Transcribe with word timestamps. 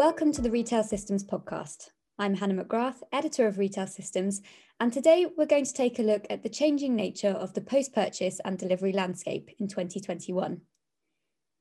Welcome 0.00 0.32
to 0.32 0.40
the 0.40 0.50
Retail 0.50 0.82
Systems 0.82 1.22
Podcast. 1.22 1.90
I'm 2.18 2.34
Hannah 2.34 2.64
McGrath, 2.64 3.02
editor 3.12 3.46
of 3.46 3.58
Retail 3.58 3.86
Systems, 3.86 4.40
and 4.80 4.90
today 4.90 5.26
we're 5.36 5.44
going 5.44 5.66
to 5.66 5.74
take 5.74 5.98
a 5.98 6.02
look 6.02 6.26
at 6.30 6.42
the 6.42 6.48
changing 6.48 6.96
nature 6.96 7.28
of 7.28 7.52
the 7.52 7.60
post 7.60 7.92
purchase 7.92 8.40
and 8.46 8.56
delivery 8.56 8.94
landscape 8.94 9.50
in 9.58 9.68
2021. 9.68 10.62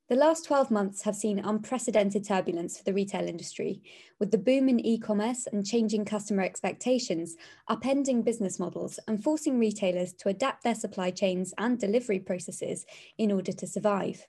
The 0.08 0.16
last 0.16 0.46
12 0.46 0.72
months 0.72 1.02
have 1.02 1.18
seen 1.18 1.40
unprecedented 1.40 2.26
turbulence 2.26 2.78
for 2.78 2.86
the 2.86 2.94
retail 2.94 3.28
industry, 3.28 3.82
with 4.22 4.32
the 4.32 4.38
boom 4.38 4.70
in 4.70 4.80
e 4.80 4.98
commerce 4.98 5.46
and 5.52 5.66
changing 5.66 6.06
customer 6.06 6.44
expectations 6.44 7.36
upending 7.70 8.24
business 8.24 8.58
models 8.58 9.02
and 9.10 9.22
forcing 9.22 9.60
retailers 9.60 10.14
to 10.14 10.30
adapt 10.30 10.64
their 10.64 10.76
supply 10.76 11.12
chains 11.12 11.54
and 11.58 11.78
delivery 11.78 12.20
processes 12.20 12.86
in 13.18 13.34
order 13.34 13.52
to 13.52 13.68
survive. 13.68 14.26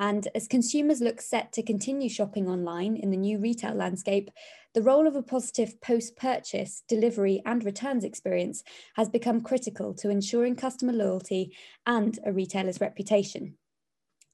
And 0.00 0.28
as 0.34 0.48
consumers 0.48 1.02
look 1.02 1.20
set 1.20 1.52
to 1.52 1.62
continue 1.62 2.08
shopping 2.08 2.48
online 2.48 2.96
in 2.96 3.10
the 3.10 3.18
new 3.18 3.38
retail 3.38 3.74
landscape, 3.74 4.30
the 4.72 4.80
role 4.80 5.06
of 5.06 5.14
a 5.14 5.22
positive 5.22 5.78
post 5.82 6.16
purchase, 6.16 6.82
delivery, 6.88 7.42
and 7.44 7.62
returns 7.62 8.02
experience 8.02 8.64
has 8.96 9.10
become 9.10 9.42
critical 9.42 9.92
to 9.96 10.08
ensuring 10.08 10.56
customer 10.56 10.94
loyalty 10.94 11.54
and 11.84 12.18
a 12.24 12.32
retailer's 12.32 12.80
reputation. 12.80 13.56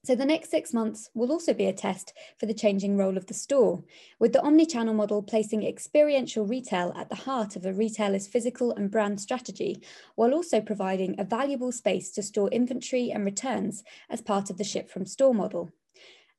So, 0.07 0.15
the 0.15 0.23
next 0.23 0.51
six 0.51 0.73
months 0.73 1.09
will 1.13 1.33
also 1.33 1.53
be 1.53 1.65
a 1.65 1.73
test 1.73 2.13
for 2.37 2.45
the 2.45 2.53
changing 2.53 2.95
role 2.95 3.17
of 3.17 3.25
the 3.25 3.33
store, 3.33 3.83
with 4.19 4.31
the 4.31 4.41
omni-channel 4.41 4.93
model 4.93 5.21
placing 5.21 5.65
experiential 5.65 6.45
retail 6.45 6.93
at 6.95 7.09
the 7.09 7.15
heart 7.15 7.57
of 7.57 7.65
a 7.65 7.73
retailer's 7.73 8.25
physical 8.25 8.71
and 8.75 8.89
brand 8.89 9.19
strategy, 9.19 9.83
while 10.15 10.33
also 10.33 10.61
providing 10.61 11.19
a 11.19 11.25
valuable 11.25 11.73
space 11.73 12.09
to 12.11 12.23
store 12.23 12.47
inventory 12.51 13.11
and 13.11 13.25
returns 13.25 13.83
as 14.09 14.21
part 14.21 14.49
of 14.49 14.57
the 14.57 14.63
ship 14.63 14.89
from 14.89 15.05
store 15.05 15.33
model. 15.33 15.71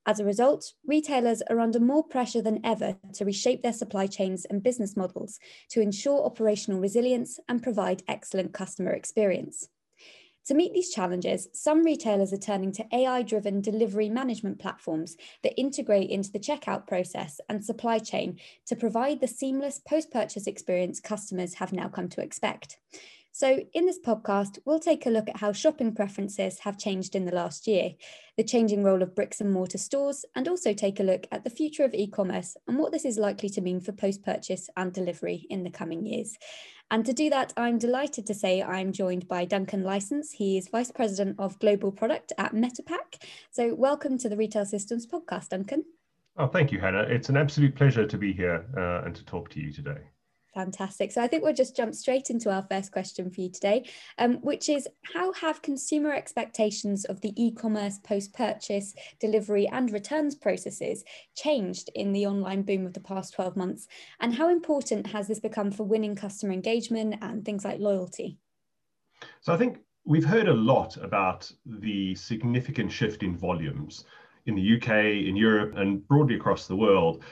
As 0.03 0.19
a 0.19 0.25
result, 0.25 0.73
retailers 0.87 1.43
are 1.43 1.59
under 1.59 1.79
more 1.79 2.03
pressure 2.03 2.41
than 2.41 2.65
ever 2.65 2.97
to 3.13 3.23
reshape 3.23 3.61
their 3.61 3.71
supply 3.71 4.07
chains 4.07 4.45
and 4.45 4.63
business 4.63 4.97
models 4.97 5.39
to 5.69 5.79
ensure 5.79 6.25
operational 6.25 6.79
resilience 6.79 7.39
and 7.47 7.61
provide 7.61 8.01
excellent 8.07 8.51
customer 8.51 8.93
experience. 8.93 9.69
To 10.49 10.55
meet 10.55 10.73
these 10.73 10.89
challenges, 10.89 11.47
some 11.53 11.83
retailers 11.83 12.33
are 12.33 12.37
turning 12.37 12.71
to 12.71 12.85
AI 12.91 13.21
driven 13.21 13.61
delivery 13.61 14.09
management 14.09 14.57
platforms 14.57 15.15
that 15.43 15.53
integrate 15.59 16.09
into 16.09 16.31
the 16.31 16.39
checkout 16.39 16.87
process 16.87 17.39
and 17.49 17.63
supply 17.63 17.99
chain 17.99 18.39
to 18.65 18.75
provide 18.75 19.21
the 19.21 19.27
seamless 19.27 19.79
post 19.87 20.09
purchase 20.09 20.47
experience 20.47 20.99
customers 20.99 21.53
have 21.53 21.71
now 21.71 21.87
come 21.87 22.09
to 22.09 22.21
expect. 22.21 22.79
So, 23.31 23.59
in 23.73 23.85
this 23.85 23.99
podcast, 23.99 24.57
we'll 24.65 24.79
take 24.79 25.05
a 25.05 25.09
look 25.09 25.29
at 25.29 25.37
how 25.37 25.53
shopping 25.53 25.93
preferences 25.93 26.59
have 26.59 26.79
changed 26.79 27.15
in 27.15 27.25
the 27.25 27.35
last 27.35 27.67
year, 27.67 27.91
the 28.37 28.43
changing 28.43 28.83
role 28.83 29.03
of 29.03 29.15
bricks 29.15 29.39
and 29.39 29.51
mortar 29.51 29.77
stores, 29.77 30.25
and 30.35 30.47
also 30.47 30.73
take 30.73 30.99
a 30.99 31.03
look 31.03 31.27
at 31.31 31.43
the 31.43 31.49
future 31.49 31.83
of 31.83 31.93
e 31.93 32.07
commerce 32.07 32.57
and 32.67 32.77
what 32.77 32.91
this 32.91 33.05
is 33.05 33.17
likely 33.17 33.49
to 33.49 33.61
mean 33.61 33.79
for 33.79 33.91
post 33.91 34.23
purchase 34.23 34.69
and 34.75 34.93
delivery 34.93 35.45
in 35.49 35.63
the 35.63 35.69
coming 35.69 36.05
years. 36.05 36.37
And 36.91 37.05
to 37.05 37.13
do 37.13 37.29
that, 37.29 37.53
I'm 37.55 37.77
delighted 37.77 38.25
to 38.25 38.33
say 38.33 38.63
I'm 38.63 38.91
joined 38.91 39.27
by 39.27 39.45
Duncan 39.45 39.83
Licence. 39.83 40.31
He 40.31 40.57
is 40.57 40.67
Vice 40.67 40.91
President 40.91 41.35
of 41.37 41.59
Global 41.59 41.91
Product 41.91 42.33
at 42.39 42.53
Metapack. 42.53 43.23
So, 43.51 43.75
welcome 43.75 44.17
to 44.17 44.29
the 44.29 44.37
Retail 44.37 44.65
Systems 44.65 45.05
podcast, 45.05 45.49
Duncan. 45.49 45.85
Oh, 46.35 46.47
thank 46.47 46.71
you, 46.71 46.79
Hannah. 46.79 47.03
It's 47.03 47.29
an 47.29 47.37
absolute 47.37 47.75
pleasure 47.75 48.07
to 48.07 48.17
be 48.17 48.33
here 48.33 48.65
uh, 48.75 49.05
and 49.05 49.15
to 49.15 49.23
talk 49.25 49.49
to 49.51 49.59
you 49.59 49.71
today. 49.71 49.99
Fantastic. 50.53 51.11
So 51.11 51.21
I 51.21 51.27
think 51.27 51.43
we'll 51.43 51.53
just 51.53 51.75
jump 51.75 51.93
straight 51.93 52.29
into 52.29 52.51
our 52.51 52.65
first 52.69 52.91
question 52.91 53.29
for 53.29 53.41
you 53.41 53.49
today, 53.49 53.87
um, 54.17 54.35
which 54.41 54.67
is 54.67 54.87
how 55.13 55.31
have 55.33 55.61
consumer 55.61 56.11
expectations 56.11 57.05
of 57.05 57.21
the 57.21 57.33
e 57.41 57.51
commerce 57.51 57.99
post 57.99 58.33
purchase, 58.33 58.95
delivery, 59.19 59.67
and 59.67 59.91
returns 59.91 60.35
processes 60.35 61.03
changed 61.35 61.89
in 61.93 62.13
the 62.13 62.25
online 62.25 62.63
boom 62.63 62.85
of 62.85 62.93
the 62.93 62.99
past 62.99 63.33
12 63.33 63.55
months? 63.55 63.87
And 64.19 64.33
how 64.33 64.49
important 64.49 65.07
has 65.07 65.27
this 65.27 65.39
become 65.39 65.71
for 65.71 65.83
winning 65.83 66.15
customer 66.15 66.53
engagement 66.53 67.15
and 67.21 67.45
things 67.45 67.63
like 67.63 67.79
loyalty? 67.79 68.37
So 69.41 69.53
I 69.53 69.57
think 69.57 69.77
we've 70.05 70.25
heard 70.25 70.47
a 70.47 70.53
lot 70.53 70.97
about 70.97 71.51
the 71.65 72.15
significant 72.15 72.91
shift 72.91 73.21
in 73.21 73.37
volumes 73.37 74.05
in 74.45 74.55
the 74.55 74.77
UK, 74.77 75.27
in 75.27 75.35
Europe, 75.35 75.73
and 75.75 76.07
broadly 76.07 76.35
across 76.35 76.67
the 76.67 76.75
world 76.75 77.23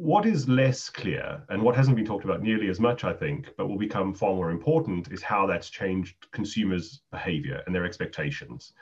what 0.00 0.24
is 0.24 0.48
less 0.48 0.88
clear 0.88 1.42
and 1.50 1.60
what 1.60 1.76
hasn't 1.76 1.94
been 1.94 2.06
talked 2.06 2.24
about 2.24 2.42
nearly 2.42 2.70
as 2.70 2.80
much, 2.80 3.04
I 3.04 3.12
think, 3.12 3.50
but 3.58 3.68
will 3.68 3.76
become 3.76 4.14
far 4.14 4.34
more 4.34 4.50
important 4.50 5.12
is 5.12 5.22
how 5.22 5.46
that's 5.46 5.68
changed 5.68 6.16
consumers' 6.32 7.02
behavior 7.12 7.62
and 7.66 7.74
their 7.74 7.84
expectations. 7.84 8.72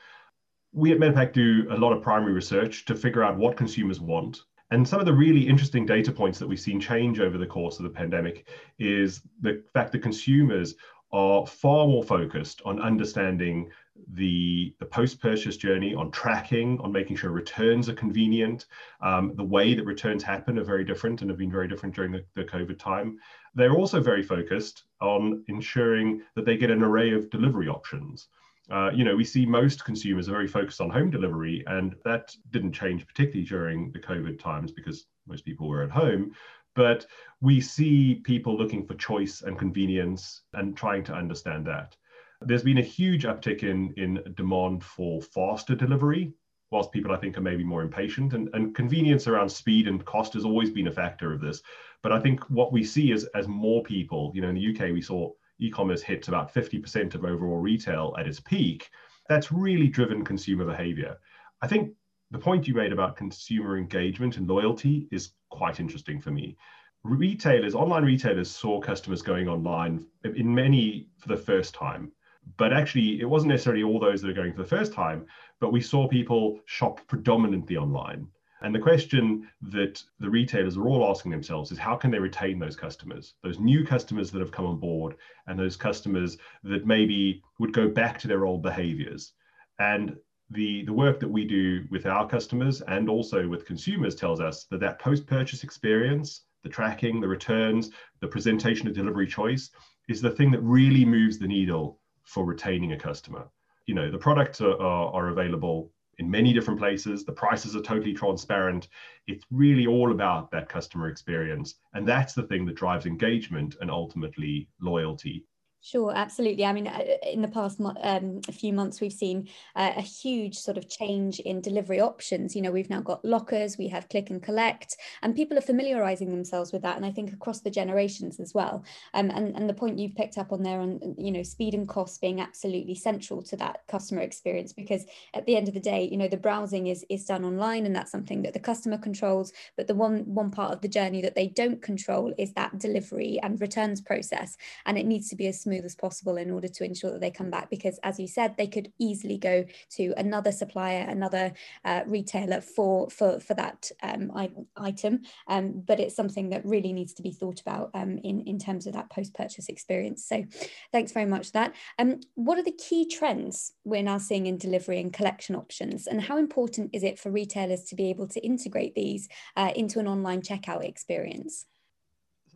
We 0.72 0.92
at 0.92 0.98
Metapack 0.98 1.32
do 1.32 1.66
a 1.70 1.76
lot 1.76 1.92
of 1.92 2.04
primary 2.04 2.32
research 2.32 2.84
to 2.84 2.94
figure 2.94 3.24
out 3.24 3.36
what 3.36 3.56
consumers 3.56 3.98
want. 3.98 4.42
And 4.70 4.86
some 4.86 5.00
of 5.00 5.06
the 5.06 5.12
really 5.12 5.48
interesting 5.48 5.84
data 5.84 6.12
points 6.12 6.38
that 6.38 6.46
we've 6.46 6.60
seen 6.60 6.78
change 6.78 7.18
over 7.18 7.36
the 7.36 7.46
course 7.46 7.80
of 7.80 7.82
the 7.82 7.90
pandemic 7.90 8.46
is 8.78 9.20
the 9.40 9.64
fact 9.74 9.90
that 9.90 10.02
consumers 10.02 10.76
are 11.10 11.44
far 11.48 11.88
more 11.88 12.04
focused 12.04 12.62
on 12.64 12.80
understanding 12.80 13.70
the, 14.14 14.74
the 14.78 14.86
post-purchase 14.86 15.56
journey, 15.56 15.94
on 15.94 16.10
tracking, 16.10 16.78
on 16.80 16.92
making 16.92 17.16
sure 17.16 17.30
returns 17.30 17.88
are 17.88 17.94
convenient. 17.94 18.66
Um, 19.00 19.34
the 19.36 19.44
way 19.44 19.74
that 19.74 19.84
returns 19.84 20.22
happen 20.22 20.58
are 20.58 20.64
very 20.64 20.84
different 20.84 21.20
and 21.20 21.30
have 21.30 21.38
been 21.38 21.50
very 21.50 21.68
different 21.68 21.94
during 21.94 22.12
the, 22.12 22.24
the 22.34 22.44
COVID 22.44 22.78
time. 22.78 23.18
They're 23.54 23.74
also 23.74 24.00
very 24.00 24.22
focused 24.22 24.84
on 25.00 25.44
ensuring 25.48 26.22
that 26.34 26.44
they 26.44 26.56
get 26.56 26.70
an 26.70 26.82
array 26.82 27.12
of 27.12 27.30
delivery 27.30 27.68
options. 27.68 28.28
Uh, 28.70 28.90
you 28.94 29.04
know, 29.04 29.16
we 29.16 29.24
see 29.24 29.46
most 29.46 29.84
consumers 29.84 30.28
are 30.28 30.32
very 30.32 30.48
focused 30.48 30.80
on 30.80 30.90
home 30.90 31.10
delivery, 31.10 31.64
and 31.66 31.94
that 32.04 32.34
didn't 32.50 32.72
change 32.72 33.06
particularly 33.06 33.46
during 33.46 33.90
the 33.92 33.98
COVID 33.98 34.38
times 34.38 34.72
because 34.72 35.06
most 35.26 35.44
people 35.44 35.68
were 35.68 35.82
at 35.82 35.90
home 35.90 36.32
but 36.78 37.06
we 37.40 37.60
see 37.60 38.20
people 38.22 38.56
looking 38.56 38.86
for 38.86 38.94
choice 38.94 39.42
and 39.42 39.58
convenience 39.58 40.42
and 40.52 40.76
trying 40.76 41.02
to 41.02 41.12
understand 41.12 41.66
that. 41.66 41.96
There's 42.40 42.62
been 42.62 42.78
a 42.78 42.82
huge 42.82 43.24
uptick 43.24 43.62
in, 43.62 43.92
in 43.96 44.22
demand 44.36 44.84
for 44.84 45.20
faster 45.20 45.74
delivery, 45.74 46.32
whilst 46.70 46.92
people 46.92 47.12
I 47.12 47.16
think 47.16 47.36
are 47.36 47.42
maybe 47.42 47.64
more 47.64 47.82
impatient. 47.82 48.32
And, 48.32 48.48
and 48.52 48.74
convenience 48.74 49.26
around 49.26 49.48
speed 49.48 49.88
and 49.88 50.04
cost 50.04 50.34
has 50.34 50.44
always 50.44 50.70
been 50.70 50.88
a 50.88 50.92
factor 50.92 51.32
of 51.32 51.40
this. 51.40 51.62
But 52.02 52.12
I 52.12 52.20
think 52.20 52.48
what 52.50 52.72
we 52.72 52.84
see 52.84 53.10
is 53.10 53.24
as 53.34 53.48
more 53.48 53.82
people, 53.82 54.30
you 54.34 54.40
know, 54.40 54.50
in 54.50 54.54
the 54.54 54.70
UK, 54.74 54.92
we 54.92 55.02
saw 55.02 55.32
e-commerce 55.58 56.02
hit 56.02 56.28
about 56.28 56.54
50% 56.54 57.14
of 57.14 57.24
overall 57.24 57.58
retail 57.58 58.14
at 58.18 58.28
its 58.28 58.40
peak. 58.40 58.88
That's 59.28 59.50
really 59.50 59.88
driven 59.88 60.24
consumer 60.24 60.64
behavior. 60.64 61.16
I 61.60 61.66
think 61.66 61.92
the 62.30 62.38
point 62.38 62.68
you 62.68 62.74
made 62.74 62.92
about 62.92 63.16
consumer 63.16 63.76
engagement 63.76 64.36
and 64.36 64.46
loyalty 64.46 65.08
is 65.10 65.32
quite 65.50 65.80
interesting 65.80 66.20
for 66.20 66.30
me. 66.30 66.56
Retailers, 67.02 67.74
online 67.74 68.04
retailers 68.04 68.50
saw 68.50 68.80
customers 68.80 69.22
going 69.22 69.48
online 69.48 70.06
in 70.24 70.54
many 70.54 71.08
for 71.18 71.28
the 71.28 71.36
first 71.36 71.74
time. 71.74 72.12
But 72.56 72.72
actually, 72.72 73.20
it 73.20 73.28
wasn't 73.28 73.50
necessarily 73.50 73.82
all 73.82 74.00
those 74.00 74.22
that 74.22 74.30
are 74.30 74.34
going 74.34 74.52
for 74.52 74.62
the 74.62 74.68
first 74.68 74.92
time, 74.92 75.26
but 75.60 75.72
we 75.72 75.80
saw 75.80 76.08
people 76.08 76.60
shop 76.66 77.00
predominantly 77.06 77.76
online. 77.76 78.28
And 78.60 78.74
the 78.74 78.80
question 78.80 79.48
that 79.70 80.02
the 80.18 80.30
retailers 80.30 80.76
are 80.76 80.88
all 80.88 81.08
asking 81.08 81.30
themselves 81.30 81.70
is 81.70 81.78
how 81.78 81.94
can 81.94 82.10
they 82.10 82.18
retain 82.18 82.58
those 82.58 82.74
customers, 82.74 83.34
those 83.42 83.60
new 83.60 83.84
customers 83.84 84.30
that 84.32 84.40
have 84.40 84.50
come 84.50 84.66
on 84.66 84.78
board, 84.78 85.16
and 85.46 85.58
those 85.58 85.76
customers 85.76 86.38
that 86.64 86.86
maybe 86.86 87.42
would 87.60 87.72
go 87.72 87.88
back 87.88 88.18
to 88.18 88.28
their 88.28 88.46
old 88.46 88.62
behaviors. 88.62 89.32
And 89.78 90.16
the, 90.50 90.84
the 90.86 90.92
work 90.92 91.20
that 91.20 91.28
we 91.28 91.44
do 91.44 91.84
with 91.90 92.06
our 92.06 92.26
customers 92.26 92.80
and 92.82 93.08
also 93.08 93.46
with 93.46 93.66
consumers 93.66 94.14
tells 94.14 94.40
us 94.40 94.64
that 94.70 94.80
that 94.80 94.98
post-purchase 94.98 95.62
experience, 95.62 96.44
the 96.64 96.68
tracking, 96.68 97.20
the 97.20 97.28
returns, 97.28 97.90
the 98.20 98.26
presentation 98.26 98.88
of 98.88 98.94
delivery 98.94 99.26
choice 99.26 99.70
is 100.08 100.20
the 100.20 100.30
thing 100.30 100.50
that 100.50 100.62
really 100.62 101.04
moves 101.04 101.38
the 101.38 101.46
needle 101.46 102.00
for 102.28 102.44
retaining 102.44 102.92
a 102.92 102.98
customer. 102.98 103.48
You 103.86 103.94
know, 103.94 104.10
the 104.10 104.18
products 104.18 104.60
are, 104.60 104.78
are, 104.80 105.12
are 105.14 105.28
available 105.28 105.90
in 106.18 106.30
many 106.30 106.52
different 106.52 106.78
places. 106.78 107.24
The 107.24 107.32
prices 107.32 107.74
are 107.74 107.80
totally 107.80 108.12
transparent. 108.12 108.88
It's 109.26 109.46
really 109.50 109.86
all 109.86 110.12
about 110.12 110.50
that 110.50 110.68
customer 110.68 111.08
experience. 111.08 111.76
And 111.94 112.06
that's 112.06 112.34
the 112.34 112.42
thing 112.42 112.66
that 112.66 112.74
drives 112.74 113.06
engagement 113.06 113.76
and 113.80 113.90
ultimately 113.90 114.68
loyalty. 114.78 115.46
Sure, 115.80 116.12
absolutely. 116.14 116.64
I 116.64 116.72
mean, 116.72 116.88
uh, 116.88 117.02
in 117.22 117.40
the 117.40 117.46
past 117.48 117.80
um, 117.80 118.40
a 118.48 118.52
few 118.52 118.72
months, 118.72 119.00
we've 119.00 119.12
seen 119.12 119.48
uh, 119.76 119.92
a 119.96 120.00
huge 120.02 120.56
sort 120.58 120.76
of 120.76 120.88
change 120.88 121.38
in 121.38 121.60
delivery 121.60 122.00
options. 122.00 122.56
You 122.56 122.62
know, 122.62 122.72
we've 122.72 122.90
now 122.90 123.00
got 123.00 123.24
lockers, 123.24 123.78
we 123.78 123.86
have 123.88 124.08
click 124.08 124.28
and 124.28 124.42
collect, 124.42 124.96
and 125.22 125.36
people 125.36 125.56
are 125.56 125.60
familiarizing 125.62 126.30
themselves 126.30 126.72
with 126.72 126.82
that. 126.82 126.96
And 126.96 127.06
I 127.06 127.12
think 127.12 127.32
across 127.32 127.60
the 127.60 127.70
generations 127.70 128.40
as 128.40 128.52
well. 128.54 128.84
Um, 129.14 129.30
and, 129.30 129.54
and 129.54 129.68
the 129.68 129.72
point 129.74 130.00
you've 130.00 130.16
picked 130.16 130.36
up 130.36 130.50
on 130.52 130.64
there 130.64 130.80
on, 130.80 131.14
you 131.16 131.30
know, 131.30 131.44
speed 131.44 131.74
and 131.74 131.88
cost 131.88 132.20
being 132.20 132.40
absolutely 132.40 132.96
central 132.96 133.40
to 133.42 133.56
that 133.58 133.82
customer 133.86 134.22
experience, 134.22 134.72
because 134.72 135.04
at 135.32 135.46
the 135.46 135.56
end 135.56 135.68
of 135.68 135.74
the 135.74 135.80
day, 135.80 136.08
you 136.10 136.16
know, 136.16 136.28
the 136.28 136.36
browsing 136.36 136.88
is, 136.88 137.04
is 137.08 137.24
done 137.24 137.44
online 137.44 137.86
and 137.86 137.94
that's 137.94 138.10
something 138.10 138.42
that 138.42 138.52
the 138.52 138.58
customer 138.58 138.98
controls. 138.98 139.52
But 139.76 139.86
the 139.86 139.94
one, 139.94 140.24
one 140.26 140.50
part 140.50 140.72
of 140.72 140.80
the 140.80 140.88
journey 140.88 141.22
that 141.22 141.36
they 141.36 141.46
don't 141.46 141.80
control 141.80 142.34
is 142.36 142.52
that 142.54 142.78
delivery 142.78 143.38
and 143.44 143.60
returns 143.60 144.00
process. 144.00 144.56
And 144.84 144.98
it 144.98 145.06
needs 145.06 145.28
to 145.28 145.36
be 145.36 145.46
as 145.46 145.67
smooth 145.68 145.84
as 145.84 145.94
possible 145.94 146.38
in 146.38 146.50
order 146.50 146.68
to 146.68 146.84
ensure 146.84 147.10
that 147.10 147.20
they 147.20 147.30
come 147.30 147.50
back 147.50 147.68
because 147.68 147.98
as 148.02 148.18
you 148.18 148.26
said 148.26 148.56
they 148.56 148.66
could 148.66 148.90
easily 148.98 149.36
go 149.36 149.64
to 149.90 150.14
another 150.16 150.50
supplier 150.50 151.04
another 151.08 151.52
uh, 151.84 152.02
retailer 152.06 152.60
for 152.60 153.10
for 153.10 153.38
for 153.40 153.54
that 153.54 153.90
um, 154.02 154.32
item. 154.76 155.22
Um, 155.46 155.82
but 155.86 156.00
it's 156.00 156.16
something 156.16 156.50
that 156.50 156.64
really 156.64 156.92
needs 156.92 157.12
to 157.14 157.22
be 157.22 157.32
thought 157.32 157.60
about 157.60 157.90
um, 157.94 158.18
in 158.18 158.40
in 158.42 158.58
terms 158.58 158.86
of 158.86 158.94
that 158.94 159.10
post-purchase 159.10 159.68
experience. 159.68 160.24
So 160.24 160.44
thanks 160.92 161.12
very 161.12 161.26
much 161.26 161.46
for 161.46 161.52
that. 161.52 161.74
Um, 161.98 162.20
what 162.34 162.58
are 162.58 162.64
the 162.64 162.72
key 162.72 163.06
trends 163.06 163.72
we're 163.84 164.02
now 164.02 164.18
seeing 164.18 164.46
in 164.46 164.58
delivery 164.58 165.00
and 165.00 165.12
collection 165.12 165.54
options? 165.54 166.06
And 166.06 166.20
how 166.22 166.38
important 166.38 166.90
is 166.92 167.02
it 167.02 167.18
for 167.18 167.30
retailers 167.30 167.84
to 167.84 167.96
be 167.96 168.10
able 168.10 168.28
to 168.28 168.40
integrate 168.40 168.94
these 168.94 169.28
uh, 169.56 169.72
into 169.74 169.98
an 169.98 170.08
online 170.08 170.42
checkout 170.42 170.84
experience 170.84 171.66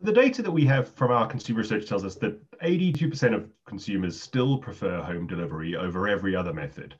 the 0.01 0.11
data 0.11 0.41
that 0.41 0.51
we 0.51 0.65
have 0.65 0.87
from 0.87 1.11
our 1.11 1.27
consumer 1.27 1.59
research 1.59 1.87
tells 1.87 2.03
us 2.03 2.15
that 2.15 2.37
82% 2.59 3.33
of 3.33 3.49
consumers 3.65 4.19
still 4.19 4.57
prefer 4.57 5.01
home 5.01 5.27
delivery 5.27 5.75
over 5.75 6.07
every 6.07 6.35
other 6.35 6.53
method. 6.53 6.95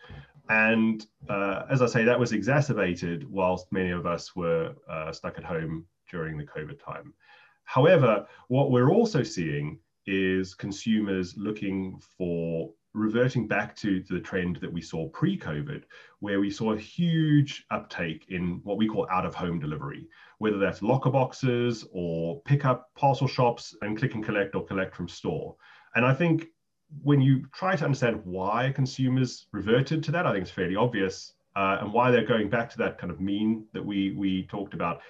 And 0.49 1.05
uh, 1.29 1.63
as 1.69 1.81
I 1.81 1.85
say, 1.85 2.03
that 2.03 2.19
was 2.19 2.33
exacerbated 2.33 3.29
whilst 3.29 3.71
many 3.71 3.91
of 3.91 4.05
us 4.05 4.35
were 4.35 4.75
uh, 4.89 5.11
stuck 5.11 5.37
at 5.37 5.43
home 5.43 5.85
during 6.09 6.37
the 6.37 6.43
COVID 6.43 6.83
time. 6.83 7.13
However, 7.65 8.25
what 8.49 8.71
we're 8.71 8.91
also 8.91 9.23
seeing 9.23 9.79
is 10.05 10.53
consumers 10.53 11.35
looking 11.37 11.99
for 12.17 12.71
reverting 12.93 13.47
back 13.47 13.75
to, 13.77 14.03
the 14.09 14.19
trend 14.19 14.57
that 14.57 14.71
we 14.71 14.81
saw 14.81 15.09
pre-COVID, 15.09 15.83
where 16.19 16.39
we 16.39 16.51
saw 16.51 16.73
a 16.73 16.77
huge 16.77 17.65
uptake 17.71 18.25
in 18.29 18.61
what 18.63 18.77
we 18.77 18.87
call 18.87 19.07
out-of-home 19.11 19.59
delivery, 19.59 20.07
whether 20.37 20.59
that's 20.59 20.81
locker 20.81 21.09
boxes 21.09 21.85
or 21.91 22.41
pick 22.43 22.65
up 22.65 22.89
parcel 22.95 23.27
shops 23.27 23.75
and 23.81 23.97
click 23.97 24.13
and 24.13 24.23
collect 24.23 24.55
or 24.55 24.65
collect 24.65 24.95
from 24.95 25.07
store. 25.07 25.55
And 25.95 26.05
I 26.05 26.13
think 26.13 26.47
when 27.01 27.21
you 27.21 27.45
try 27.53 27.75
to 27.75 27.85
understand 27.85 28.21
why 28.23 28.71
consumers 28.75 29.47
reverted 29.51 30.03
to 30.03 30.11
that, 30.11 30.27
I 30.27 30.31
think 30.31 30.43
it's 30.43 30.51
fairly 30.51 30.75
obvious, 30.75 31.33
uh, 31.55 31.77
and 31.81 31.91
why 31.91 32.11
they're 32.11 32.25
going 32.25 32.49
back 32.49 32.69
to 32.71 32.77
that 32.79 32.97
kind 32.97 33.11
of 33.11 33.19
mean 33.19 33.65
that 33.73 33.83
we 33.83 34.11
we 34.11 34.45
talked 34.47 34.73
about. 34.73 35.01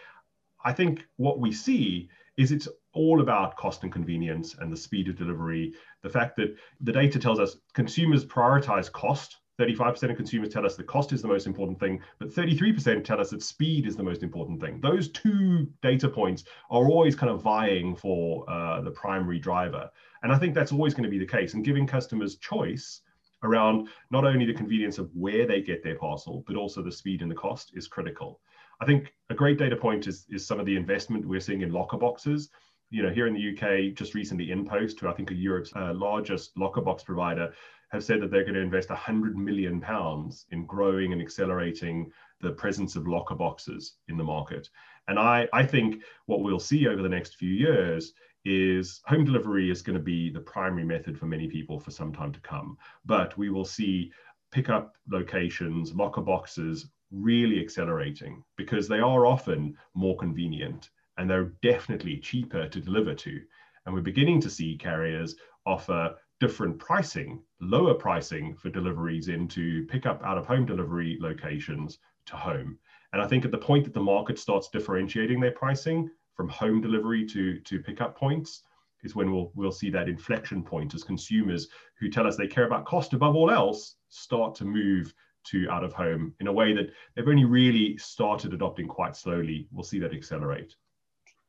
I 0.64 0.72
think 0.72 1.06
what 1.18 1.40
we 1.40 1.52
see 1.52 2.10
is 2.38 2.52
it's 2.52 2.68
all 2.94 3.22
about 3.22 3.58
cost 3.58 3.84
and 3.84 3.92
convenience 3.92 4.56
and 4.60 4.72
the 4.72 4.78
speed 4.78 5.08
of 5.08 5.18
delivery. 5.18 5.74
The 6.02 6.10
fact 6.10 6.36
that 6.38 6.56
the 6.82 6.92
data 6.92 7.20
tells 7.20 7.40
us 7.40 7.58
consumers 7.74 8.26
prioritize 8.26 8.92
cost. 8.92 9.38
35% 9.60 10.10
of 10.10 10.18
consumers 10.18 10.50
tell 10.50 10.66
us 10.66 10.76
the 10.76 10.84
cost 10.84 11.14
is 11.14 11.22
the 11.22 11.28
most 11.28 11.46
important 11.46 11.80
thing, 11.80 12.02
but 12.18 12.34
33% 12.34 13.04
tell 13.04 13.22
us 13.22 13.30
that 13.30 13.44
speed 13.44 13.86
is 13.86 13.96
the 13.96 14.02
most 14.02 14.24
important 14.24 14.60
thing. 14.60 14.80
Those 14.82 15.10
two 15.10 15.68
data 15.84 16.10
points 16.10 16.44
are 16.72 16.88
always 16.88 17.16
kind 17.16 17.32
of 17.32 17.44
vying 17.44 17.96
for 17.96 18.50
uh, 18.50 18.82
the 18.82 18.90
primary 18.90 19.38
driver. 19.38 19.92
And 20.24 20.32
I 20.32 20.40
think 20.40 20.56
that's 20.56 20.72
always 20.72 20.96
going 20.96 21.04
to 21.04 21.10
be 21.10 21.20
the 21.20 21.26
case. 21.26 21.54
And 21.54 21.64
giving 21.64 21.86
customers 21.86 22.38
choice 22.38 23.02
around 23.44 23.90
not 24.10 24.26
only 24.26 24.46
the 24.46 24.54
convenience 24.54 24.98
of 24.98 25.10
where 25.14 25.46
they 25.46 25.62
get 25.62 25.84
their 25.84 25.98
parcel, 25.98 26.44
but 26.48 26.56
also 26.56 26.82
the 26.82 26.92
speed 26.92 27.22
and 27.22 27.30
the 27.30 27.36
cost 27.36 27.72
is 27.76 27.88
critical. 27.88 28.40
I 28.82 28.86
think 28.86 29.14
a 29.30 29.36
great 29.36 29.58
data 29.58 29.76
point 29.76 30.08
is, 30.08 30.26
is 30.30 30.48
some 30.48 30.60
of 30.60 30.66
the 30.66 30.76
investment 30.76 31.26
we're 31.26 31.40
seeing 31.40 31.62
in 31.62 31.72
locker 31.72 31.98
boxes. 31.98 32.50
You 32.94 33.02
know, 33.02 33.10
here 33.10 33.26
in 33.26 33.34
the 33.34 33.50
UK, 33.50 33.96
just 33.96 34.14
recently, 34.14 34.50
InPost, 34.50 35.00
who 35.00 35.08
I 35.08 35.14
think 35.14 35.32
are 35.32 35.34
Europe's 35.34 35.74
uh, 35.76 35.96
largest 35.96 36.56
locker 36.56 36.80
box 36.80 37.02
provider, 37.02 37.52
have 37.92 38.04
said 38.04 38.22
that 38.22 38.30
they're 38.30 38.44
going 38.44 38.54
to 38.54 38.60
invest 38.60 38.92
100 38.92 39.36
million 39.36 39.82
pounds 39.82 40.46
in 40.52 40.68
growing 40.68 41.12
and 41.12 41.20
accelerating 41.20 42.12
the 42.42 42.52
presence 42.52 42.96
of 42.96 43.08
locker 43.08 43.34
boxes 43.34 43.96
in 44.10 44.16
the 44.16 44.24
market. 44.24 44.70
And 45.08 45.18
I, 45.18 45.48
I 45.54 45.66
think 45.66 46.04
what 46.28 46.44
we'll 46.44 46.60
see 46.60 46.88
over 46.88 47.02
the 47.02 47.10
next 47.10 47.38
few 47.38 47.50
years 47.50 48.14
is 48.46 49.02
home 49.08 49.26
delivery 49.26 49.72
is 49.72 49.82
going 49.82 49.98
to 49.98 50.04
be 50.04 50.30
the 50.30 50.42
primary 50.42 50.86
method 50.86 51.18
for 51.18 51.26
many 51.26 51.48
people 51.48 51.80
for 51.80 51.90
some 51.90 52.14
time 52.14 52.32
to 52.32 52.42
come. 52.42 52.78
But 53.06 53.36
we 53.40 53.50
will 53.50 53.66
see 53.66 54.12
pickup 54.52 54.94
locations, 55.10 55.96
locker 55.96 56.22
boxes 56.22 56.92
really 57.10 57.60
accelerating 57.60 58.44
because 58.56 58.88
they 58.88 59.00
are 59.00 59.26
often 59.26 59.76
more 59.96 60.16
convenient 60.16 60.92
and 61.18 61.30
they're 61.30 61.54
definitely 61.62 62.18
cheaper 62.18 62.68
to 62.68 62.80
deliver 62.80 63.14
to. 63.14 63.40
And 63.86 63.94
we're 63.94 64.02
beginning 64.02 64.42
to 64.42 64.50
see 64.50 64.78
carriers 64.78 65.36
offer 65.66 66.16
different 66.40 66.80
pricing, 66.80 67.42
lower 67.62 67.94
pricing 67.94 68.56
for 68.56 68.70
deliveries 68.70 69.28
into 69.28 69.86
pickup 69.88 70.22
out 70.24 70.38
of 70.38 70.46
home 70.46 70.66
delivery 70.66 71.18
locations 71.22 72.00
to 72.26 72.36
home. 72.36 72.78
And 73.14 73.22
I 73.22 73.28
think 73.28 73.46
at 73.46 73.52
the 73.52 73.58
point 73.58 73.86
that 73.86 73.94
the 73.94 74.02
market 74.02 74.40
starts 74.40 74.70
differentiating 74.70 75.40
their 75.40 75.52
pricing 75.52 76.10
from 76.36 76.50
home 76.50 76.82
delivery 76.82 77.26
to, 77.28 77.60
to 77.60 77.80
pickup 77.80 78.18
points 78.18 78.64
is 79.04 79.16
when 79.16 79.32
we'll, 79.32 79.52
we'll 79.56 79.72
see 79.72 79.90
that 79.92 80.10
inflection 80.10 80.64
point 80.64 80.94
as 80.94 81.04
consumers 81.04 81.68
who 82.00 82.10
tell 82.10 82.26
us 82.26 82.38
they 82.38 82.48
care 82.48 82.66
about 82.66 82.86
cost 82.86 83.14
above 83.14 83.36
all 83.36 83.52
else 83.52 83.96
start 84.10 84.56
to 84.56 84.66
move 84.66 85.14
to 85.46 85.70
out 85.70 85.84
of 85.84 85.94
home 85.94 86.34
in 86.40 86.48
a 86.48 86.54
way 86.54 86.74
that 86.74 86.92
they've 87.16 87.28
only 87.28 87.46
really 87.46 87.98
started 87.98 88.54
adopting 88.54 88.88
quite 88.88 89.16
slowly. 89.16 89.68
We'll 89.72 89.84
see 89.84 90.00
that 90.00 90.14
accelerate. 90.14 90.76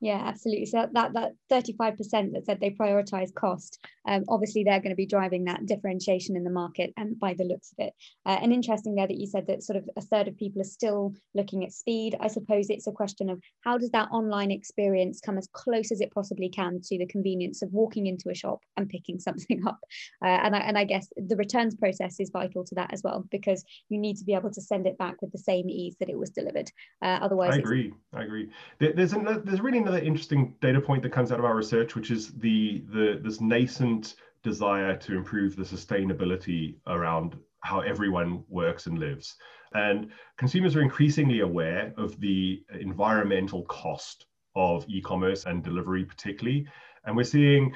Yeah, 0.05 0.21
absolutely. 0.23 0.67
So 0.67 0.87
that 0.93 1.15
that 1.15 1.33
35% 1.51 2.35
that 2.35 2.45
said 2.45 2.61
they 2.61 2.77
prioritize 2.79 3.33
cost, 3.33 3.79
um, 4.07 4.25
obviously 4.29 4.63
they're 4.63 4.81
going 4.81 4.91
to 4.91 4.97
be 4.97 5.07
driving 5.07 5.45
that 5.45 5.65
differentiation 5.65 6.37
in 6.37 6.45
the 6.45 6.51
market 6.51 6.93
and 6.99 7.19
by 7.19 7.33
the 7.33 7.45
looks 7.45 7.73
of 7.73 7.87
it. 7.87 7.95
Uh, 8.27 8.37
and 8.43 8.53
interesting 8.53 8.95
there 8.95 9.07
that 9.07 9.17
you 9.17 9.27
said 9.27 9.47
that 9.47 9.63
sort 9.63 9.79
of 9.79 9.89
a 9.97 10.03
third 10.03 10.29
of 10.29 10.37
people 10.37 10.61
are 10.61 10.65
still 10.65 11.15
looking 11.35 11.65
at 11.65 11.73
speed. 11.73 12.17
I 12.21 12.29
suppose 12.29 12.69
it's 12.69 12.87
a 12.87 12.93
question 12.93 13.31
of 13.31 13.41
how 13.63 13.79
does 13.79 13.93
that 13.93 14.11
online 14.11 14.51
experience 14.51 15.23
come 15.25 15.39
as 15.39 15.49
close 15.55 15.91
as 15.91 16.03
it 16.03 16.13
possibly 16.13 16.51
can 16.51 16.83
to 16.83 16.99
the 16.99 17.07
convenience 17.07 17.63
of 17.63 17.73
walking 17.73 18.07
into 18.07 18.29
a 18.29 18.35
shop 18.35 18.59
and 18.77 18.91
picking 18.91 19.19
something 19.19 19.67
up. 19.67 19.79
Uh, 20.23 20.29
and, 20.29 20.55
I, 20.55 20.59
and 20.59 20.77
I 20.77 20.85
guess 20.85 21.09
the 21.17 21.37
returns 21.37 21.77
process 21.77 22.21
is 22.21 22.29
vital 22.29 22.63
to 22.63 22.75
that 22.75 22.93
as 22.93 23.03
well, 23.03 23.25
because 23.31 23.65
you 23.89 23.99
need 23.99 24.19
to 24.19 24.25
be 24.25 24.35
able 24.35 24.51
to 24.51 24.61
send 24.61 24.87
it 24.87 24.99
back 24.99 25.23
with 25.23 25.33
the 25.33 25.39
same 25.39 25.71
ease 25.71 25.97
that 25.99 26.11
it 26.11 26.19
was 26.19 26.29
delivered. 26.29 26.71
Uh, 27.01 27.21
otherwise, 27.23 27.55
I 27.55 27.57
agree. 27.57 27.95
I 28.13 28.25
agree. 28.25 28.51
There's, 28.79 29.15
another, 29.15 29.41
there's 29.41 29.63
really 29.63 29.79
another 29.79 29.94
another 29.95 30.07
interesting 30.07 30.55
data 30.61 30.81
point 30.81 31.03
that 31.03 31.13
comes 31.13 31.31
out 31.31 31.39
of 31.39 31.45
our 31.45 31.55
research, 31.55 31.95
which 31.95 32.11
is 32.11 32.33
the, 32.39 32.85
the 32.89 33.21
this 33.23 33.41
nascent 33.41 34.17
desire 34.43 34.97
to 34.97 35.17
improve 35.17 35.55
the 35.55 35.63
sustainability 35.63 36.75
around 36.89 37.37
how 37.61 37.81
everyone 37.81 38.43
works 38.49 38.87
and 38.87 38.99
lives. 38.99 39.37
And 39.75 40.11
consumers 40.37 40.75
are 40.77 40.83
increasingly 40.83 41.41
aware 41.41 41.95
of 41.97 42.19
the 42.21 42.63
environmental 42.81 43.63
cost 43.65 44.27
of 44.57 44.85
e-commerce 44.89 45.47
and 45.47 45.63
delivery 45.63 46.05
particularly. 46.05 46.67
And 47.05 47.17
we're 47.17 47.25
seeing 47.25 47.73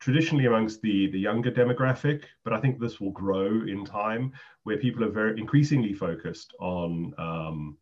traditionally 0.00 0.46
amongst 0.46 0.80
the, 0.80 1.08
the 1.10 1.18
younger 1.18 1.50
demographic, 1.50 2.22
but 2.44 2.52
I 2.52 2.60
think 2.60 2.78
this 2.78 3.00
will 3.00 3.10
grow 3.10 3.48
in 3.66 3.84
time, 3.84 4.32
where 4.62 4.78
people 4.78 5.04
are 5.04 5.10
very 5.10 5.38
increasingly 5.38 5.92
focused 5.92 6.54
on 6.60 7.12
um, 7.18 7.76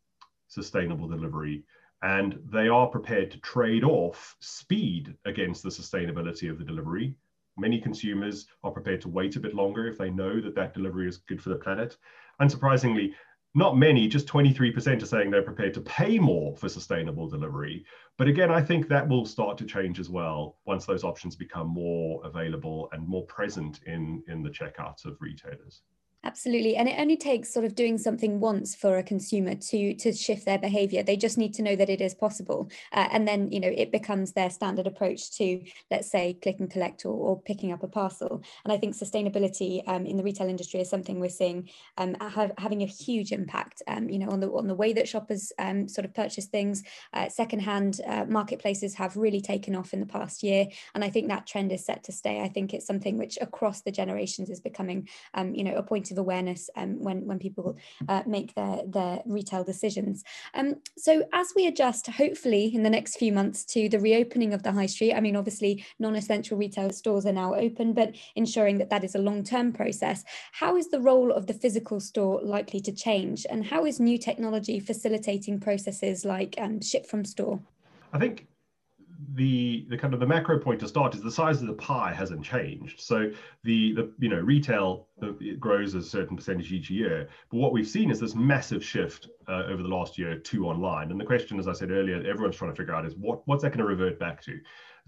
sustainable 0.49 1.09
delivery 1.09 1.65
and 2.07 2.39
they 2.53 2.69
are 2.69 2.87
prepared 2.87 3.33
to 3.33 3.41
trade 3.41 3.83
off 3.83 4.37
speed 4.39 5.13
against 5.25 5.65
the 5.65 5.69
sustainability 5.69 6.49
of 6.49 6.57
the 6.57 6.65
delivery. 6.65 7.17
Many 7.59 7.81
consumers 7.81 8.47
are 8.63 8.71
prepared 8.71 9.01
to 9.01 9.09
wait 9.09 9.35
a 9.35 9.41
bit 9.41 9.57
longer 9.57 9.89
if 9.89 9.99
they 9.99 10.11
know 10.11 10.41
that 10.41 10.55
that 10.55 10.73
delivery 10.73 11.09
is 11.09 11.17
good 11.17 11.43
for 11.43 11.49
the 11.49 11.57
planet. 11.57 11.97
Unsurprisingly, 12.41 13.13
not 13.57 13.77
many, 13.77 14.07
just 14.07 14.29
23% 14.29 15.03
are 15.03 15.07
saying 15.07 15.33
they're 15.33 15.43
prepared 15.43 15.75
to 15.75 15.81
pay 15.81 16.17
more 16.21 16.55
for 16.57 16.69
sustainable 16.69 17.29
delivery. 17.29 17.85
But 18.19 18.29
again, 18.29 18.53
I 18.53 18.63
think 18.63 18.87
that 18.87 19.09
will 19.09 19.27
start 19.27 19.59
to 19.59 19.65
change 19.65 19.99
as 19.99 20.09
well 20.09 20.59
once 20.65 20.87
those 20.87 21.03
options 21.03 21.35
become 21.35 21.67
more 21.67 22.25
available 22.25 22.89
and 22.93 23.05
more 23.09 23.27
present 23.27 23.81
in, 23.85 24.23
in 24.29 24.45
the 24.45 24.51
checkouts 24.51 25.07
of 25.07 25.17
retailers. 25.21 25.83
Absolutely. 26.25 26.75
And 26.75 26.89
it 26.89 26.97
only 26.99 27.17
takes 27.17 27.53
sort 27.55 27.65
of 27.65 27.77
doing 27.77 27.99
something 27.99 28.41
once 28.41 28.75
for 28.75 28.99
a 28.99 29.03
consumer 29.03 29.55
to 29.55 29.95
to 29.95 30.13
shift 30.13 30.45
their 30.45 30.59
behavior. 30.59 31.05
They 31.05 31.17
just 31.17 31.39
need 31.39 31.55
to 31.55 31.63
know 31.63 31.77
that 31.77 31.89
it 31.89 32.01
is 32.01 32.15
possible. 32.15 32.69
Uh, 32.93 33.07
and 33.13 33.29
then, 33.29 33.53
you 33.53 33.61
know, 33.61 33.73
it 33.73 33.93
becomes 33.93 34.33
their 34.33 34.51
standard 34.51 34.89
approach 34.89 35.31
to, 35.37 35.63
let's 35.89 36.11
say, 36.11 36.35
click 36.43 36.57
and 36.59 36.69
collect 36.69 37.05
or, 37.07 37.15
or 37.15 37.41
picking 37.41 37.71
up 37.71 37.85
a 37.85 37.89
parcel. 37.89 38.43
And 38.65 38.73
I 38.73 38.77
think 38.77 38.97
sustainability 38.97 39.87
um, 39.87 40.05
in 40.05 40.17
the 40.17 40.25
retail 40.25 40.49
industry 40.49 40.81
is 40.81 40.91
something 40.91 41.21
we're 41.21 41.29
seeing 41.29 41.69
um, 41.97 42.17
have, 42.21 42.51
having 42.59 42.83
a 42.83 42.87
huge 42.87 43.31
impact, 43.31 43.83
um, 43.87 44.09
you 44.11 44.19
know, 44.19 44.29
on 44.31 44.41
the 44.41 44.49
on 44.51 44.67
the 44.67 44.75
way 44.75 44.93
that 44.95 45.09
shoppers 45.09 45.53
um, 45.61 45.87
sort 45.87 46.05
of 46.05 46.13
purchase 46.13 46.47
things. 46.47 46.83
Uh, 47.13 47.29
secondhand 47.29 48.01
uh, 48.05 48.25
marketplaces 48.29 48.95
have 48.95 49.17
really 49.17 49.41
taken 49.41 49.77
off 49.77 49.93
in 49.93 50.01
the 50.01 50.07
past 50.07 50.43
year. 50.43 50.67
And 50.97 51.05
I 51.05 51.11
think 51.11 51.29
that 51.29 51.47
trend 51.47 51.71
is 51.71 51.85
set 51.85 52.03
to 52.05 52.13
stay. 52.13 52.41
I 52.41 52.49
think 52.49 52.75
it's 52.75 52.87
something 52.87 53.17
which 53.17 53.39
across 53.41 53.83
the 53.83 53.93
generations 53.93 54.51
is 54.51 54.61
becoming, 54.61 55.09
um, 55.35 55.55
you 55.55 55.63
know, 55.63 55.77
a 55.77 55.83
point 55.85 56.11
of 56.11 56.16
of 56.17 56.23
awareness 56.25 56.71
um, 56.77 57.03
when, 57.03 57.27
when 57.27 57.39
people 57.39 57.77
uh, 58.09 58.23
make 58.27 58.55
their, 58.55 58.81
their 58.87 59.21
retail 59.27 59.65
decisions. 59.65 60.25
Um, 60.55 60.77
so 60.97 61.25
as 61.33 61.53
we 61.55 61.67
adjust, 61.67 62.07
hopefully 62.07 62.75
in 62.75 62.83
the 62.83 62.91
next 62.91 63.17
few 63.17 63.33
months 63.33 63.65
to 63.67 63.89
the 63.89 64.01
reopening 64.01 64.55
of 64.55 64.63
the 64.63 64.73
high 64.73 64.87
street, 64.87 65.15
I 65.15 65.21
mean, 65.21 65.37
obviously 65.37 65.85
non-essential 65.99 66.57
retail 66.57 66.91
stores 66.91 67.27
are 67.27 67.33
now 67.33 67.55
open, 67.55 67.93
but 67.93 68.15
ensuring 68.35 68.79
that 68.79 68.91
that 68.91 69.05
is 69.05 69.15
a 69.15 69.19
long-term 69.19 69.73
process. 69.73 70.25
How 70.53 70.77
is 70.77 70.89
the 70.91 71.01
role 71.01 71.33
of 71.33 71.47
the 71.47 71.55
physical 71.55 72.01
store 72.01 72.41
likely 72.43 72.81
to 72.81 72.93
change? 72.93 73.47
And 73.49 73.65
how 73.67 73.85
is 73.85 74.01
new 74.01 74.19
technology 74.19 74.81
facilitating 74.81 75.61
processes 75.61 76.25
like 76.25 76.55
um, 76.59 76.81
ship 76.81 77.07
from 77.07 77.25
store? 77.25 77.61
I 78.13 78.19
think 78.19 78.47
the 79.35 79.87
the 79.89 79.97
kind 79.97 80.15
of 80.15 80.21
the 80.21 80.27
macro 80.27 80.59
point 80.59 80.81
to 80.81 80.89
start 80.89 81.15
is 81.15 81.23
the 81.23 81.31
size 81.31 81.61
of 81.61 81.67
the 81.67 81.75
pie 81.75 82.13
hasn't 82.13 82.45
changed. 82.45 83.01
So 83.01 83.31
the 83.65 83.93
the 83.95 84.13
you 84.19 84.29
know 84.29 84.41
retail 84.41 85.09
it 85.23 85.59
grows 85.59 85.95
a 85.95 86.03
certain 86.03 86.37
percentage 86.37 86.73
each 86.73 86.91
year, 86.91 87.29
but 87.51 87.59
what 87.59 87.73
we've 87.73 87.89
seen 87.89 88.11
is 88.11 88.21
this 88.21 88.35
massive 88.35 88.85
shift 88.85 89.29
uh, 89.49 89.65
over 89.67 89.83
the 89.83 89.89
last 89.89 90.19
year 90.19 90.39
to 90.39 90.67
online. 90.67 91.11
And 91.11 91.21
the 91.21 91.25
question, 91.25 91.59
as 91.59 91.69
I 91.69 91.73
said 91.73 91.91
earlier, 91.91 92.17
everyone's 92.27 92.57
trying 92.57 92.73
to 92.73 92.77
figure 92.77 92.95
out 92.95 93.07
is 93.07 93.17
what 93.17 93.47
what's 93.47 93.63
that 93.63 93.71
going 93.71 93.79
to 93.79 93.87
revert 93.87 94.19
back 94.19 94.43
to? 94.43 94.59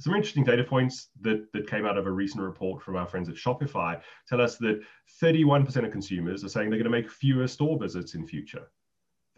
Some 0.00 0.14
interesting 0.14 0.44
data 0.44 0.62
points 0.62 1.08
that, 1.22 1.52
that 1.52 1.68
came 1.68 1.84
out 1.84 1.98
of 1.98 2.06
a 2.06 2.10
recent 2.10 2.42
report 2.42 2.82
from 2.82 2.94
our 2.94 3.06
friends 3.06 3.28
at 3.28 3.34
Shopify 3.34 4.00
tell 4.28 4.40
us 4.40 4.56
that 4.58 4.80
31% 5.20 5.84
of 5.84 5.90
consumers 5.90 6.44
are 6.44 6.48
saying 6.48 6.70
they're 6.70 6.78
going 6.78 6.90
to 6.92 6.96
make 6.96 7.10
fewer 7.10 7.48
store 7.48 7.76
visits 7.78 8.14
in 8.14 8.24
future. 8.24 8.68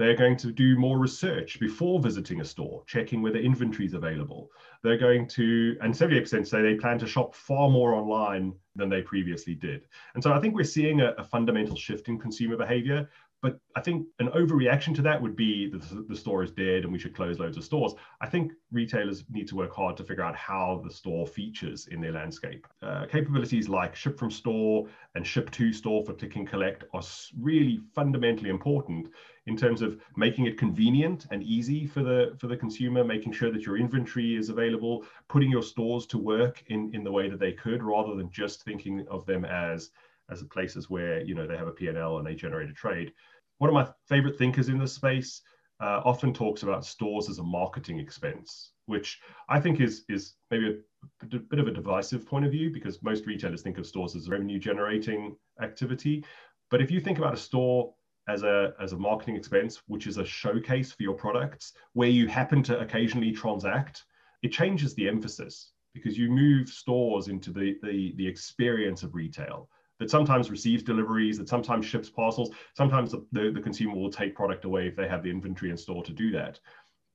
They're 0.00 0.16
going 0.16 0.38
to 0.38 0.50
do 0.50 0.78
more 0.78 0.96
research 0.96 1.60
before 1.60 2.00
visiting 2.00 2.40
a 2.40 2.44
store, 2.44 2.82
checking 2.86 3.20
whether 3.20 3.36
inventory 3.36 3.84
is 3.84 3.92
available. 3.92 4.50
They're 4.82 4.96
going 4.96 5.28
to, 5.28 5.76
and 5.82 5.92
78% 5.92 6.46
say 6.46 6.62
they 6.62 6.76
plan 6.76 6.98
to 7.00 7.06
shop 7.06 7.34
far 7.34 7.68
more 7.68 7.92
online 7.92 8.54
than 8.74 8.88
they 8.88 9.02
previously 9.02 9.54
did. 9.54 9.82
And 10.14 10.22
so 10.22 10.32
I 10.32 10.40
think 10.40 10.54
we're 10.54 10.64
seeing 10.64 11.02
a, 11.02 11.10
a 11.18 11.24
fundamental 11.24 11.76
shift 11.76 12.08
in 12.08 12.18
consumer 12.18 12.56
behavior 12.56 13.10
but 13.42 13.58
I 13.74 13.80
think 13.80 14.06
an 14.18 14.28
overreaction 14.28 14.94
to 14.96 15.02
that 15.02 15.20
would 15.20 15.34
be 15.34 15.68
that 15.70 16.08
the 16.08 16.16
store 16.16 16.42
is 16.42 16.50
dead 16.50 16.84
and 16.84 16.92
we 16.92 16.98
should 16.98 17.14
close 17.14 17.38
loads 17.38 17.56
of 17.56 17.64
stores. 17.64 17.94
I 18.20 18.28
think 18.28 18.52
retailers 18.70 19.24
need 19.30 19.48
to 19.48 19.56
work 19.56 19.74
hard 19.74 19.96
to 19.96 20.04
figure 20.04 20.24
out 20.24 20.36
how 20.36 20.82
the 20.84 20.90
store 20.90 21.26
features 21.26 21.86
in 21.86 22.00
their 22.00 22.12
landscape. 22.12 22.66
Uh, 22.82 23.06
capabilities 23.06 23.68
like 23.68 23.96
ship 23.96 24.18
from 24.18 24.30
store 24.30 24.86
and 25.14 25.26
ship 25.26 25.50
to 25.52 25.72
store 25.72 26.04
for 26.04 26.12
click 26.12 26.36
and 26.36 26.48
collect 26.48 26.84
are 26.92 27.02
really 27.38 27.80
fundamentally 27.94 28.50
important 28.50 29.08
in 29.46 29.56
terms 29.56 29.80
of 29.80 29.98
making 30.16 30.46
it 30.46 30.58
convenient 30.58 31.26
and 31.30 31.42
easy 31.42 31.86
for 31.86 32.02
the 32.02 32.34
for 32.38 32.46
the 32.46 32.56
consumer, 32.56 33.02
making 33.02 33.32
sure 33.32 33.50
that 33.50 33.62
your 33.62 33.78
inventory 33.78 34.36
is 34.36 34.50
available, 34.50 35.04
putting 35.28 35.50
your 35.50 35.62
stores 35.62 36.06
to 36.06 36.18
work 36.18 36.62
in, 36.68 36.90
in 36.94 37.02
the 37.02 37.10
way 37.10 37.28
that 37.28 37.40
they 37.40 37.52
could, 37.52 37.82
rather 37.82 38.14
than 38.14 38.30
just 38.30 38.62
thinking 38.62 39.06
of 39.10 39.24
them 39.24 39.44
as 39.44 39.90
as 40.30 40.42
places 40.44 40.88
where 40.88 41.22
you 41.22 41.34
know 41.34 41.46
they 41.46 41.56
have 41.56 41.68
a 41.68 41.72
P&L 41.72 42.18
and 42.18 42.26
they 42.26 42.34
generate 42.34 42.70
a 42.70 42.74
trade. 42.74 43.12
One 43.58 43.68
of 43.68 43.74
my 43.74 43.88
favorite 44.08 44.38
thinkers 44.38 44.68
in 44.68 44.78
this 44.78 44.94
space 44.94 45.42
uh, 45.80 46.02
often 46.04 46.32
talks 46.32 46.62
about 46.62 46.84
stores 46.84 47.28
as 47.28 47.38
a 47.38 47.42
marketing 47.42 47.98
expense, 47.98 48.72
which 48.86 49.20
I 49.48 49.60
think 49.60 49.80
is 49.80 50.04
is 50.08 50.34
maybe 50.50 50.78
a, 51.22 51.36
a 51.36 51.38
bit 51.38 51.58
of 51.58 51.68
a 51.68 51.72
divisive 51.72 52.26
point 52.26 52.44
of 52.44 52.52
view 52.52 52.70
because 52.70 53.02
most 53.02 53.26
retailers 53.26 53.62
think 53.62 53.78
of 53.78 53.86
stores 53.86 54.14
as 54.14 54.28
revenue 54.28 54.58
generating 54.58 55.36
activity. 55.62 56.24
But 56.70 56.82
if 56.82 56.90
you 56.90 57.00
think 57.00 57.18
about 57.18 57.34
a 57.34 57.38
store 57.38 57.94
as 58.28 58.42
a 58.42 58.74
as 58.80 58.92
a 58.92 58.98
marketing 58.98 59.36
expense, 59.36 59.82
which 59.86 60.06
is 60.06 60.18
a 60.18 60.24
showcase 60.24 60.92
for 60.92 61.02
your 61.02 61.14
products, 61.14 61.72
where 61.94 62.10
you 62.10 62.28
happen 62.28 62.62
to 62.64 62.78
occasionally 62.78 63.32
transact, 63.32 64.04
it 64.42 64.52
changes 64.52 64.94
the 64.94 65.08
emphasis 65.08 65.72
because 65.94 66.16
you 66.16 66.30
move 66.30 66.68
stores 66.68 67.28
into 67.28 67.52
the 67.52 67.76
the, 67.82 68.12
the 68.16 68.26
experience 68.26 69.02
of 69.02 69.14
retail 69.14 69.68
that 70.00 70.10
sometimes 70.10 70.50
receives 70.50 70.82
deliveries, 70.82 71.38
that 71.38 71.48
sometimes 71.48 71.86
ships 71.86 72.10
parcels. 72.10 72.50
Sometimes 72.74 73.12
the, 73.12 73.24
the, 73.30 73.52
the, 73.52 73.60
consumer 73.60 73.94
will 73.94 74.10
take 74.10 74.34
product 74.34 74.64
away 74.64 74.88
if 74.88 74.96
they 74.96 75.06
have 75.06 75.22
the 75.22 75.30
inventory 75.30 75.70
in 75.70 75.76
store 75.76 76.02
to 76.02 76.12
do 76.12 76.32
that. 76.32 76.58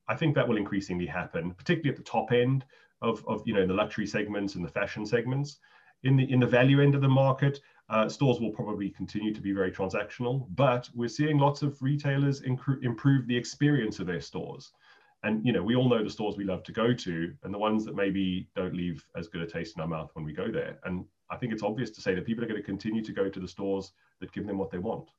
I 0.08 0.16
think 0.16 0.36
that 0.36 0.48
will 0.48 0.56
increasingly 0.56 1.08
happen, 1.08 1.52
particularly 1.52 1.90
at 1.90 1.98
the 1.98 2.10
top 2.10 2.32
end 2.32 2.64
of, 3.02 3.26
of 3.28 3.42
you 3.46 3.54
know 3.54 3.66
the 3.66 3.74
luxury 3.74 4.06
segments 4.06 4.56
and 4.56 4.64
the 4.64 4.70
fashion 4.70 5.06
segments. 5.06 5.58
In 6.04 6.16
the 6.16 6.32
in 6.32 6.40
the 6.40 6.46
value 6.46 6.82
end 6.82 6.94
of 6.94 7.02
the 7.02 7.10
market, 7.10 7.60
uh, 7.90 8.08
stores 8.08 8.40
will 8.40 8.52
probably 8.52 8.92
continue 8.92 9.34
to 9.34 9.42
be 9.42 9.52
very 9.52 9.72
transactional, 9.72 10.48
but 10.56 10.88
we're 10.94 11.10
seeing 11.10 11.40
lots 11.40 11.64
of 11.64 11.82
retailers 11.82 12.42
improve 12.42 13.28
the 13.28 13.36
experience 13.36 14.00
of 14.00 14.06
their 14.06 14.22
stores. 14.22 14.72
And 15.26 15.44
you 15.44 15.52
know, 15.52 15.64
we 15.64 15.76
all 15.76 15.90
know 15.90 16.04
the 16.04 16.10
stores 16.10 16.38
we 16.38 16.44
love 16.44 16.64
to 16.64 16.72
go 16.72 16.94
to, 16.94 17.34
and 17.44 17.54
the 17.54 17.58
ones 17.58 17.84
that 17.86 17.96
maybe 17.96 18.48
don't 18.56 18.76
leave 18.76 19.04
as 19.18 19.28
good 19.28 19.42
a 19.42 19.48
taste 19.48 19.76
in 19.76 19.82
our 19.82 19.88
mouth 19.88 20.12
when 20.14 20.24
we 20.24 20.34
go 20.34 20.52
there. 20.52 20.78
And 20.86 21.04
I 21.32 21.36
think 21.36 21.52
it's 21.52 21.64
obvious 21.64 21.90
to 21.92 22.02
say 22.02 22.14
that 22.14 22.28
people 22.28 22.44
are 22.44 22.48
going 22.48 22.62
to 22.62 22.66
continue 22.66 23.04
to 23.04 23.12
go 23.12 23.28
to 23.28 23.40
the 23.40 23.48
stores 23.48 23.94
that 24.20 24.32
give 24.32 24.46
them 24.46 24.60
what 24.60 24.70
they 24.70 24.78
want. 24.78 25.10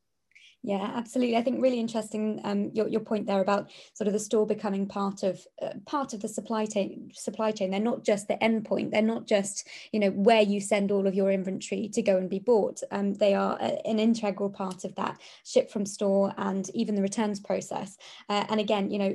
Yeah, 0.62 0.92
absolutely. 0.94 1.36
I 1.36 1.42
think 1.42 1.60
really 1.60 1.80
interesting 1.80 2.40
um, 2.44 2.70
your, 2.72 2.88
your 2.88 3.00
point 3.00 3.26
there 3.26 3.40
about 3.40 3.70
sort 3.94 4.06
of 4.06 4.12
the 4.12 4.20
store 4.20 4.46
becoming 4.46 4.86
part 4.86 5.24
of 5.24 5.44
uh, 5.60 5.74
part 5.86 6.14
of 6.14 6.22
the 6.22 6.28
supply 6.28 6.66
chain. 6.66 7.10
Supply 7.12 7.50
chain. 7.50 7.72
They're 7.72 7.80
not 7.80 8.04
just 8.04 8.28
the 8.28 8.34
endpoint. 8.34 8.92
They're 8.92 9.02
not 9.02 9.26
just 9.26 9.66
you 9.92 9.98
know 9.98 10.10
where 10.10 10.42
you 10.42 10.60
send 10.60 10.92
all 10.92 11.06
of 11.06 11.14
your 11.14 11.32
inventory 11.32 11.88
to 11.92 12.02
go 12.02 12.16
and 12.16 12.30
be 12.30 12.38
bought. 12.38 12.80
Um, 12.92 13.14
they 13.14 13.34
are 13.34 13.56
a, 13.60 13.86
an 13.86 13.98
integral 13.98 14.50
part 14.50 14.84
of 14.84 14.94
that 14.94 15.20
ship 15.44 15.70
from 15.70 15.84
store 15.84 16.32
and 16.36 16.68
even 16.74 16.94
the 16.94 17.02
returns 17.02 17.40
process. 17.40 17.96
Uh, 18.28 18.44
and 18.48 18.60
again, 18.60 18.90
you 18.90 18.98
know 18.98 19.14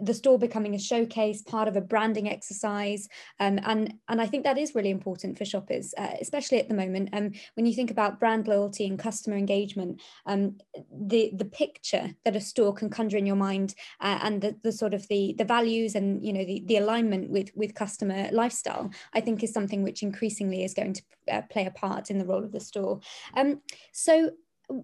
the 0.00 0.14
store 0.14 0.38
becoming 0.38 0.74
a 0.74 0.78
showcase, 0.78 1.42
part 1.42 1.68
of 1.68 1.76
a 1.76 1.80
branding 1.80 2.28
exercise, 2.28 3.08
um, 3.40 3.58
and 3.64 3.94
and 4.08 4.20
I 4.20 4.26
think 4.26 4.44
that 4.44 4.58
is 4.58 4.74
really 4.74 4.90
important 4.90 5.38
for 5.38 5.44
shoppers, 5.44 5.94
uh, 5.98 6.14
especially 6.20 6.58
at 6.58 6.68
the 6.68 6.74
moment. 6.74 7.10
Um, 7.12 7.32
when 7.54 7.66
you 7.66 7.74
think 7.74 7.90
about 7.90 8.20
brand 8.20 8.48
loyalty 8.48 8.86
and 8.86 8.98
customer 8.98 9.36
engagement, 9.36 10.00
um, 10.26 10.58
the 10.90 11.30
the 11.34 11.44
picture 11.44 12.14
that 12.24 12.36
a 12.36 12.40
store 12.40 12.74
can 12.74 12.90
conjure 12.90 13.18
in 13.18 13.26
your 13.26 13.36
mind, 13.36 13.74
uh, 14.00 14.18
and 14.22 14.40
the, 14.40 14.56
the 14.62 14.72
sort 14.72 14.94
of 14.94 15.06
the 15.08 15.34
the 15.38 15.44
values 15.44 15.94
and 15.94 16.24
you 16.24 16.32
know 16.32 16.44
the, 16.44 16.62
the 16.66 16.76
alignment 16.76 17.30
with 17.30 17.50
with 17.54 17.74
customer 17.74 18.28
lifestyle, 18.32 18.90
I 19.14 19.20
think 19.20 19.42
is 19.42 19.52
something 19.52 19.82
which 19.82 20.02
increasingly 20.02 20.64
is 20.64 20.74
going 20.74 20.94
to 20.94 21.02
uh, 21.30 21.42
play 21.50 21.66
a 21.66 21.70
part 21.70 22.10
in 22.10 22.18
the 22.18 22.26
role 22.26 22.44
of 22.44 22.52
the 22.52 22.60
store. 22.60 23.00
Um, 23.34 23.60
so 23.92 24.30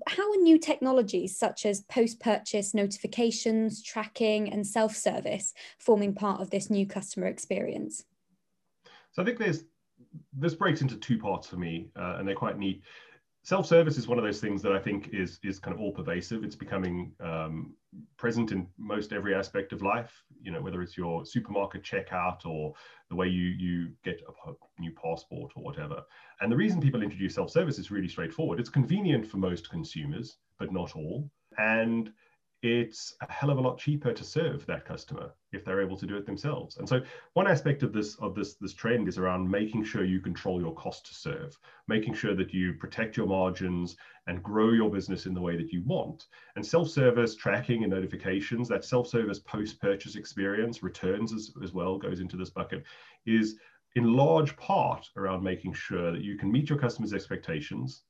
how 0.08 0.30
are 0.32 0.36
new 0.36 0.58
technologies 0.58 1.38
such 1.38 1.66
as 1.66 1.82
post-purchase 1.82 2.74
notifications, 2.74 3.82
tracking, 3.82 4.52
and 4.52 4.66
self-service 4.66 5.52
forming 5.78 6.14
part 6.14 6.40
of 6.40 6.50
this 6.50 6.70
new 6.70 6.86
customer 6.86 7.26
experience? 7.26 8.04
So 9.12 9.22
I 9.22 9.24
think 9.24 9.38
there's 9.38 9.64
this 10.32 10.54
breaks 10.54 10.80
into 10.80 10.96
two 10.96 11.18
parts 11.18 11.46
for 11.46 11.56
me, 11.56 11.88
uh, 11.96 12.16
and 12.18 12.26
they're 12.26 12.34
quite 12.34 12.58
neat. 12.58 12.82
Self-service 13.44 13.98
is 13.98 14.08
one 14.08 14.16
of 14.16 14.24
those 14.24 14.40
things 14.40 14.62
that 14.62 14.72
I 14.72 14.78
think 14.78 15.10
is 15.12 15.38
is 15.42 15.58
kind 15.58 15.74
of 15.74 15.80
all 15.80 15.92
pervasive. 15.92 16.44
It's 16.44 16.56
becoming 16.56 17.12
um, 17.20 17.74
present 18.16 18.52
in 18.52 18.66
most 18.78 19.12
every 19.12 19.34
aspect 19.34 19.74
of 19.74 19.82
life. 19.82 20.24
You 20.40 20.50
know, 20.50 20.62
whether 20.62 20.80
it's 20.80 20.96
your 20.96 21.26
supermarket 21.26 21.82
checkout 21.84 22.46
or 22.46 22.72
the 23.10 23.14
way 23.14 23.28
you 23.28 23.48
you 23.48 23.90
get 24.02 24.22
a 24.46 24.80
new 24.80 24.92
passport 24.92 25.52
or 25.56 25.62
whatever. 25.62 26.02
And 26.40 26.50
the 26.50 26.56
reason 26.56 26.80
people 26.80 27.02
introduce 27.02 27.34
self-service 27.34 27.78
is 27.78 27.90
really 27.90 28.08
straightforward. 28.08 28.60
It's 28.60 28.70
convenient 28.70 29.26
for 29.26 29.36
most 29.36 29.68
consumers, 29.68 30.38
but 30.58 30.72
not 30.72 30.96
all. 30.96 31.30
And 31.58 32.10
it's 32.64 33.14
a 33.20 33.30
hell 33.30 33.50
of 33.50 33.58
a 33.58 33.60
lot 33.60 33.76
cheaper 33.76 34.10
to 34.10 34.24
serve 34.24 34.64
that 34.64 34.86
customer 34.86 35.34
if 35.52 35.66
they're 35.66 35.82
able 35.82 35.98
to 35.98 36.06
do 36.06 36.16
it 36.16 36.24
themselves. 36.24 36.78
And 36.78 36.88
so 36.88 37.02
one 37.34 37.46
aspect 37.46 37.82
of 37.82 37.92
this 37.92 38.14
of 38.16 38.34
this 38.34 38.54
this 38.54 38.72
trend 38.72 39.06
is 39.06 39.18
around 39.18 39.50
making 39.50 39.84
sure 39.84 40.02
you 40.02 40.18
control 40.18 40.62
your 40.62 40.74
cost 40.74 41.04
to 41.06 41.14
serve, 41.14 41.58
making 41.88 42.14
sure 42.14 42.34
that 42.34 42.54
you 42.54 42.72
protect 42.72 43.18
your 43.18 43.26
margins 43.26 43.96
and 44.28 44.42
grow 44.42 44.70
your 44.70 44.90
business 44.90 45.26
in 45.26 45.34
the 45.34 45.40
way 45.42 45.58
that 45.58 45.72
you 45.74 45.82
want. 45.84 46.24
And 46.56 46.64
self-service 46.64 47.36
tracking 47.36 47.84
and 47.84 47.92
notifications, 47.92 48.66
that 48.70 48.86
self-service 48.86 49.40
post-purchase 49.40 50.16
experience, 50.16 50.82
returns 50.82 51.34
as, 51.34 51.52
as 51.62 51.74
well 51.74 51.98
goes 51.98 52.20
into 52.20 52.38
this 52.38 52.48
bucket, 52.48 52.82
is 53.26 53.58
in 53.94 54.14
large 54.14 54.56
part 54.56 55.06
around 55.18 55.42
making 55.42 55.74
sure 55.74 56.12
that 56.12 56.22
you 56.22 56.38
can 56.38 56.50
meet 56.50 56.70
your 56.70 56.78
customers' 56.78 57.12
expectations 57.12 58.04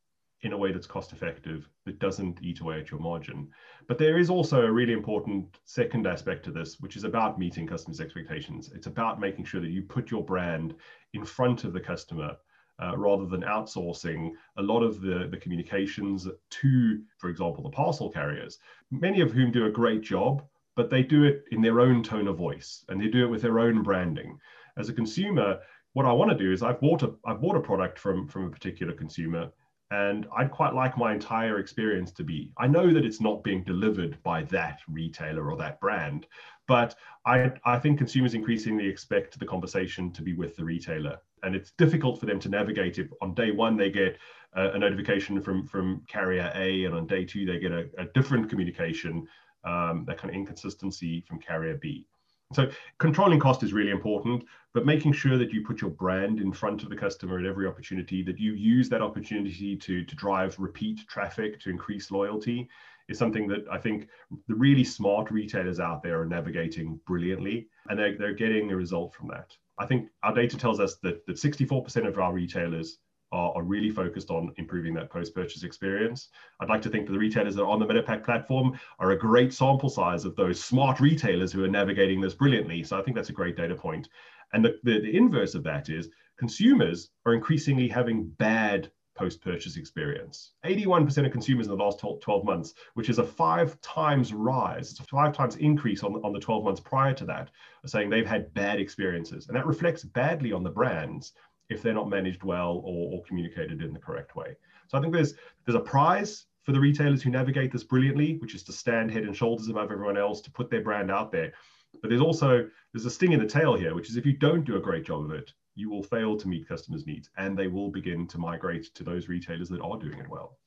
in 0.45 0.53
a 0.53 0.59
way 0.59 0.71
that's 0.71 0.87
cost 0.87 1.13
effective, 1.13 1.69
that 1.87 1.99
doesn't 1.99 2.39
eat 2.43 2.61
away 2.61 2.79
at 2.79 2.91
your 2.91 3.01
margin. 3.01 3.49
But 3.89 3.99
there 3.99 4.19
is 4.19 4.29
also 4.29 4.63
a 4.63 4.73
really 4.73 4.93
important 4.93 5.59
second 5.65 6.07
aspect 6.07 6.45
to 6.45 6.53
this, 6.53 6.79
which 6.81 6.97
is 6.97 7.05
about 7.05 7.39
meeting 7.39 7.67
customers' 7.67 8.01
expectations. 8.01 8.71
It's 8.75 8.87
about 8.87 9.19
making 9.19 9.47
sure 9.47 9.63
that 9.63 9.71
you 9.71 9.83
put 9.83 10.11
your 10.11 10.23
brand 10.23 10.75
in 11.15 11.25
front 11.25 11.65
of 11.65 11.73
the 11.73 11.81
customer 11.81 12.37
uh, 12.83 12.97
rather 12.97 13.25
than 13.25 13.43
outsourcing 13.43 14.33
a 14.59 14.63
lot 14.63 14.83
of 14.83 15.01
the, 15.01 15.29
the 15.31 15.39
communications 15.39 16.29
to, 16.51 17.03
for 17.19 17.31
example, 17.31 17.63
the 17.63 17.71
parcel 17.71 18.11
carriers, 18.11 18.59
many 18.91 19.23
of 19.23 19.33
whom 19.33 19.51
do 19.51 19.67
a 19.67 19.71
great 19.71 20.03
job, 20.03 20.45
but 20.77 20.91
they 20.91 21.03
do 21.03 21.25
it 21.25 21.45
in 21.53 21.63
their 21.63 21.81
own 21.81 22.03
tone 22.03 22.29
of 22.29 22.37
voice 22.37 22.85
and 22.89 23.01
they 23.01 23.09
do 23.09 23.25
it 23.25 23.31
with 23.31 23.41
their 23.43 23.61
own 23.61 23.83
branding. 23.83 24.39
As 24.77 24.89
a 24.89 24.93
consumer, 24.93 25.61
what 25.95 26.05
I 26.05 26.13
want 26.13 26.33
to 26.33 26.37
do 26.37 26.53
is 26.53 26.63
I've 26.63 26.81
bought 26.81 27.03
a 27.03 27.15
I've 27.25 27.41
bought 27.41 27.57
a 27.57 27.61
product 27.61 27.99
from 27.99 28.27
from 28.27 28.47
a 28.47 28.51
particular 28.51 28.93
consumer 28.93 29.51
and 29.95 30.27
I'd 30.37 30.51
quite 30.51 30.75
like 30.75 30.99
my 30.99 31.13
entire 31.13 31.61
experience 31.61 32.11
to 32.13 32.25
be. 32.25 32.51
I 32.59 32.67
know 32.67 32.93
that 32.93 33.05
it's 33.05 33.21
not 33.21 33.45
being 33.45 33.63
delivered 33.63 34.21
by 34.25 34.43
that 34.45 34.81
retailer 34.89 35.49
or 35.49 35.57
that 35.59 35.79
brand, 35.81 36.27
but 36.67 36.97
I, 37.25 37.53
I 37.65 37.79
think 37.79 37.99
consumers 37.99 38.35
increasingly 38.35 38.89
expect 38.89 39.39
the 39.39 39.47
conversation 39.47 40.11
to 40.13 40.23
be 40.23 40.33
with 40.33 40.57
the 40.57 40.65
retailer. 40.65 41.19
And 41.45 41.55
it's 41.55 41.71
difficult 41.73 42.19
for 42.19 42.27
them 42.27 42.41
to 42.41 42.49
navigate 42.49 42.99
if 42.99 43.09
on 43.23 43.35
day 43.35 43.53
one 43.53 43.77
they 43.77 43.91
get 43.91 44.19
a, 44.55 44.71
a 44.71 44.79
notification 44.79 45.41
from, 45.41 45.67
from 45.67 46.03
carrier 46.09 46.51
A, 46.57 46.85
and 46.85 46.95
on 46.95 47.07
day 47.07 47.25
two 47.25 47.47
they 47.47 47.61
get 47.61 47.71
a, 47.71 47.89
a 47.97 48.07
different 48.15 48.51
communication, 48.51 49.29
um, 49.65 50.05
that 50.09 50.19
kind 50.19 50.31
of 50.31 50.35
inconsistency 50.35 51.25
from 51.29 51.39
carrier 51.39 51.77
B. 51.81 52.07
So 52.55 52.71
controlling 52.99 53.41
cost 53.41 53.63
is 53.63 53.73
really 53.73 53.91
important, 53.91 54.45
but 54.73 54.87
making 54.87 55.13
sure 55.13 55.37
that 55.39 55.53
you 55.53 55.65
put 55.65 55.81
your 55.81 55.91
brand 55.91 56.41
in 56.41 56.53
front 56.53 56.83
of 56.83 56.91
the 56.91 56.97
customer 56.97 57.39
at 57.39 57.47
every 57.47 57.67
opportunity, 57.67 58.23
that 58.23 58.39
you 58.39 58.53
use 58.53 58.89
that 58.91 59.03
opportunity 59.03 59.77
to, 59.77 60.05
to 60.05 60.17
drive 60.17 60.59
repeat 60.59 61.01
traffic, 61.09 61.61
to 61.61 61.71
increase 61.71 62.11
loyalty, 62.11 62.69
is 63.09 63.19
something 63.19 63.47
that 63.49 63.65
I 63.71 63.79
think 63.79 64.09
the 64.49 64.55
really 64.55 64.85
smart 64.85 65.31
retailers 65.31 65.81
out 65.81 66.03
there 66.03 66.21
are 66.21 66.27
navigating 66.27 66.99
brilliantly. 67.07 67.69
and 67.89 67.99
they're, 67.99 68.17
they're 68.17 68.35
getting 68.35 68.71
a 68.73 68.77
result 68.77 69.15
from 69.15 69.29
that. 69.29 69.51
I 69.79 69.87
think 69.87 70.09
our 70.23 70.33
data 70.33 70.57
tells 70.57 70.81
us 70.81 70.97
that, 71.03 71.27
that 71.27 71.37
64% 71.37 72.07
of 72.07 72.19
our 72.19 72.33
retailers 72.33 72.99
are, 73.35 73.53
are 73.57 73.63
really 73.63 73.91
focused 73.91 74.31
on 74.31 74.53
improving 74.57 74.95
that 74.95 75.11
post-purchase 75.11 75.65
experience. 75.65 76.29
I'd 76.61 76.69
like 76.69 76.83
to 76.83 76.89
think 76.89 77.07
that 77.07 77.13
the 77.13 77.19
retailers 77.19 77.57
that 77.57 77.63
are 77.63 77.69
on 77.69 77.81
the 77.81 77.87
Metapack 77.87 78.25
platform 78.25 78.79
are 79.01 79.11
a 79.11 79.19
great 79.19 79.53
sample 79.53 79.91
size 79.91 80.25
of 80.25 80.37
those 80.37 80.63
smart 80.63 81.01
retailers 81.01 81.53
who 81.53 81.65
are 81.65 81.69
navigating 81.69 82.21
this 82.21 82.35
brilliantly. 82.35 82.85
So 82.85 82.97
I 82.97 83.03
think 83.03 83.17
that's 83.17 83.31
a 83.31 83.35
great 83.41 83.57
data 83.57 83.75
point. 83.75 84.09
And 84.53 84.65
the, 84.65 84.79
the, 84.85 85.01
the 85.01 85.17
inverse 85.17 85.57
of 85.57 85.65
that 85.65 85.89
is 85.89 86.09
consumers 86.39 87.11
are 87.27 87.35
increasingly 87.35 87.89
having 87.89 88.29
bad 88.39 88.93
post-purchase 89.17 89.77
experience. 89.77 90.53
81% 90.65 91.27
of 91.27 91.33
consumers 91.33 91.67
in 91.67 91.77
the 91.77 91.85
last 91.85 92.01
12 92.01 92.45
months, 92.45 92.75
which 92.95 93.09
is 93.09 93.19
a 93.19 93.25
five 93.25 93.81
times 93.81 94.33
rise, 94.33 94.91
it's 94.91 95.01
a 95.01 95.05
five 95.05 95.33
times 95.33 95.57
increase 95.57 96.03
on, 96.03 96.15
on 96.25 96.33
the 96.33 96.41
12 96.41 96.65
months 96.65 96.81
prior 96.81 97.15
to 97.15 97.25
that, 97.25 97.51
are 97.85 97.89
saying 97.89 98.11
they've 98.11 98.27
had 98.27 98.53
bad 98.55 98.81
experiences. 98.81 99.49
And 99.49 99.57
that 99.57 99.67
reflects 99.67 100.05
badly 100.05 100.53
on 100.53 100.63
the 100.63 100.71
brands 100.71 101.33
if 101.69 101.83
they're 101.83 101.95
not 101.95 102.09
managed 102.09 102.43
well 102.43 102.83
or, 102.85 103.15
or 103.15 103.23
communicated 103.23 103.83
in 103.83 103.93
the 103.93 103.99
correct 103.99 104.37
way. 104.37 104.57
So 104.89 104.99
I 104.99 105.01
think 105.01 105.13
there's 105.13 105.35
there's 105.65 105.77
a 105.77 105.81
prize 105.81 106.47
for 106.63 106.73
the 106.73 106.81
retailers 106.81 107.23
who 107.23 107.31
navigate 107.31 107.73
this 107.73 107.85
brilliantly, 107.85 108.39
which 108.39 108.55
is 108.55 108.63
to 108.65 108.73
stand 108.73 109.11
head 109.11 109.25
and 109.25 109.37
shoulders 109.37 109.69
above 109.69 109.91
everyone 109.91 110.17
else, 110.17 110.41
to 110.43 110.51
put 110.51 110.71
their 110.71 110.83
brand 110.83 111.11
out 111.11 111.31
there. 111.31 111.53
But 112.01 112.09
there's 112.09 112.23
also 112.23 112.69
there's 112.93 113.07
a 113.07 113.11
sting 113.11 113.33
in 113.33 113.41
the 113.41 113.47
tail 113.47 113.75
here, 113.75 113.95
which 113.95 114.09
is 114.09 114.17
if 114.17 114.27
you 114.27 114.33
don't 114.33 114.65
do 114.65 114.77
a 114.77 114.81
great 114.81 115.05
job 115.05 115.25
of 115.25 115.31
it, 115.31 115.53
you 115.75 115.91
will 115.91 116.03
fail 116.03 116.37
to 116.37 116.49
meet 116.49 116.69
customers' 116.69 117.07
needs 117.07 117.31
and 117.37 117.57
they 117.57 117.67
will 117.67 117.91
begin 117.91 118.27
to 118.29 118.39
migrate 118.39 118.95
to 118.95 119.05
those 119.05 119.29
retailers 119.29 119.69
that 119.69 119.81
are 119.81 119.99
doing 119.99 120.19
it 120.19 120.29
well. 120.29 120.59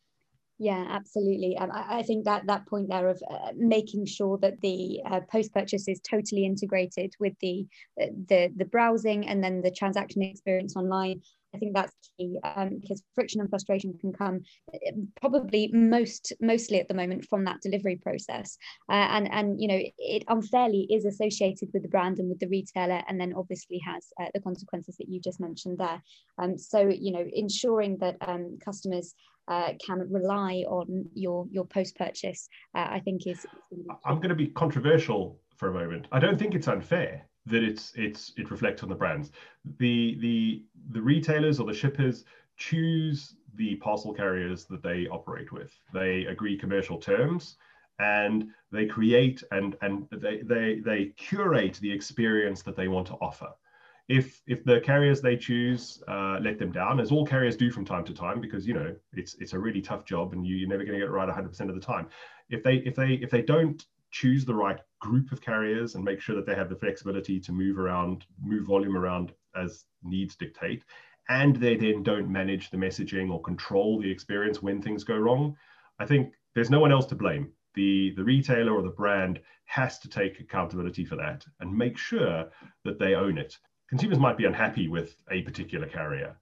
Yeah, 0.60 0.88
absolutely. 0.90 1.56
Um, 1.58 1.72
I, 1.72 2.00
I, 2.00 2.02
think 2.02 2.26
that 2.26 2.48
that 2.48 2.66
point 2.66 2.90
there 2.90 3.10
of 3.10 3.22
uh, 3.30 3.52
making 3.56 4.08
sure 4.08 4.40
that 4.40 4.60
the 4.62 5.02
uh, 5.06 5.20
post 5.32 5.54
purchase 5.54 5.88
is 5.88 6.00
totally 6.00 6.46
integrated 6.46 7.14
with 7.20 7.34
the, 7.42 7.68
uh, 8.02 8.08
the 8.28 8.52
the 8.56 8.66
browsing 8.66 9.28
and 9.28 9.44
then 9.44 9.62
the 9.62 9.70
transaction 9.70 10.24
experience 10.24 10.76
online 10.76 11.22
I 11.54 11.60
think 11.60 11.74
that's 11.74 11.94
key 12.18 12.38
um, 12.44 12.78
because 12.82 13.02
friction 13.16 13.42
and 13.42 13.50
frustration 13.50 13.98
can 14.00 14.12
come 14.12 14.42
eh, 14.74 14.92
probably 15.20 15.70
most 15.74 16.34
mostly 16.42 16.80
at 16.80 16.88
the 16.88 16.94
moment 16.94 17.26
from 17.26 17.46
that 17.46 17.62
delivery 17.62 17.96
process, 17.96 18.58
uh, 18.90 19.08
and 19.12 19.32
and 19.32 19.60
you 19.60 19.68
know 19.68 19.80
it 19.98 20.24
unfairly 20.28 20.88
is 20.92 21.06
associated 21.06 21.70
with 21.74 21.84
the 21.84 21.90
brand 21.90 22.20
and 22.20 22.30
with 22.30 22.40
the 22.40 22.48
retailer, 22.48 23.02
and 23.08 23.20
then 23.20 23.34
obviously 23.36 23.80
has 23.80 24.08
uh, 24.22 24.28
the 24.34 24.42
consequences 24.42 24.98
that 24.98 25.10
you 25.10 25.20
just 25.20 25.40
mentioned 25.40 25.78
there. 25.78 26.02
Um, 26.38 26.58
so 26.58 26.88
you 26.90 27.12
know 27.12 27.26
ensuring 27.34 27.98
that 28.00 28.18
um, 28.22 28.58
customers 28.64 29.16
uh, 29.48 29.74
can 29.86 30.08
rely 30.12 30.64
on 30.68 31.06
your 31.14 31.48
your 31.52 31.66
post 31.66 31.98
purchase, 31.98 32.48
uh, 32.76 32.88
I 32.90 33.00
think 33.00 33.28
is. 33.28 33.46
I'm 34.06 34.18
going 34.18 34.30
to 34.30 34.36
be 34.36 34.48
controversial 34.48 35.40
for 35.56 35.70
a 35.70 35.74
moment. 35.74 36.08
I 36.12 36.20
don't 36.20 36.38
think 36.38 36.54
it's 36.56 36.68
unfair 36.68 37.28
that 37.46 37.64
it's 37.64 37.94
it's 37.96 38.34
it 38.38 38.52
reflects 38.52 38.84
on 38.84 38.90
the 38.90 38.96
brands. 38.96 39.32
The 39.80 40.18
the 40.20 40.64
the 40.92 41.02
retailers 41.02 41.60
or 41.60 41.66
the 41.66 41.74
shippers 41.74 42.26
choose 42.58 43.36
the 43.56 43.76
parcel 43.76 44.14
carriers 44.14 44.66
that 44.66 44.84
they 44.84 45.08
operate 45.08 45.52
with. 45.52 45.72
They 45.94 46.26
agree 46.26 46.58
commercial 46.58 46.98
terms 46.98 47.56
and 48.00 48.50
they 48.72 48.86
create 48.86 49.44
and 49.52 49.76
and 49.82 50.08
they 50.12 50.42
they 50.44 50.82
they 50.84 51.06
curate 51.18 51.80
the 51.82 51.92
experience 51.92 52.62
that 52.64 52.76
they 52.76 52.88
want 52.88 53.08
to 53.08 53.14
offer. 53.16 53.50
If 54.08 54.42
if 54.48 54.64
the 54.64 54.80
carriers 54.80 55.22
they 55.22 55.36
choose 55.36 56.02
uh, 56.08 56.40
let 56.42 56.60
them 56.60 56.72
down, 56.72 57.00
as 57.00 57.12
all 57.12 57.26
carriers 57.26 57.58
do 57.58 57.72
from 57.72 57.84
time 57.84 58.06
to 58.06 58.14
time, 58.14 58.40
because 58.40 58.66
you 58.66 58.74
know 58.74 58.96
it's 59.14 59.36
it's 59.36 59.54
a 59.54 59.60
really 59.60 59.82
tough 59.82 60.06
job 60.06 60.34
and 60.34 60.46
you, 60.46 60.56
you're 60.56 60.70
never 60.70 60.84
going 60.84 60.94
to 60.94 61.00
get 61.00 61.10
it 61.10 61.12
right 61.12 61.28
100% 61.28 61.70
of 61.70 61.76
the 61.76 61.82
time. 61.82 62.08
If 62.50 62.64
they 62.64 62.78
if 62.78 62.96
they 62.96 63.14
if 63.16 63.30
they 63.30 63.42
don't 63.42 63.86
choose 64.12 64.46
the 64.46 64.56
right 64.56 64.80
group 65.00 65.32
of 65.32 65.42
carriers 65.42 65.96
and 65.96 66.04
make 66.04 66.22
sure 66.22 66.36
that 66.36 66.46
they 66.46 66.56
have 66.56 66.70
the 66.70 66.76
flexibility 66.76 67.40
to 67.42 67.52
move 67.52 67.78
around, 67.78 68.26
move 68.42 68.66
volume 68.66 68.96
around 68.98 69.34
as 69.56 69.86
needs 70.04 70.36
dictate, 70.36 70.84
and 71.30 71.56
they 71.58 71.76
then 71.76 72.04
don't 72.04 72.32
manage 72.32 72.70
the 72.70 72.78
messaging 72.78 73.32
or 73.32 73.42
control 73.42 74.00
the 74.00 74.10
experience 74.10 74.62
when 74.62 74.82
things 74.82 75.04
go 75.04 75.18
wrong, 75.18 75.56
I 76.00 76.06
think 76.06 76.34
there's 76.56 76.70
no 76.70 76.80
one 76.80 76.92
else 76.92 77.06
to 77.08 77.16
blame. 77.16 77.52
The, 77.76 78.14
the 78.16 78.24
retailer 78.24 78.74
or 78.74 78.82
the 78.82 78.90
brand 78.90 79.40
has 79.66 80.00
to 80.00 80.10
take 80.10 80.40
accountability 80.40 81.06
for 81.06 81.16
that 81.18 81.46
and 81.60 81.76
make 81.76 81.98
sure 81.98 82.50
that 82.86 82.98
they 82.98 83.14
own 83.14 83.38
it. 83.38 83.58
Consumers 83.90 84.20
might 84.20 84.38
be 84.38 84.46
unhappy 84.46 84.88
with 84.88 85.16
a 85.32 85.42
particular 85.44 85.88
carrier, 85.88 86.36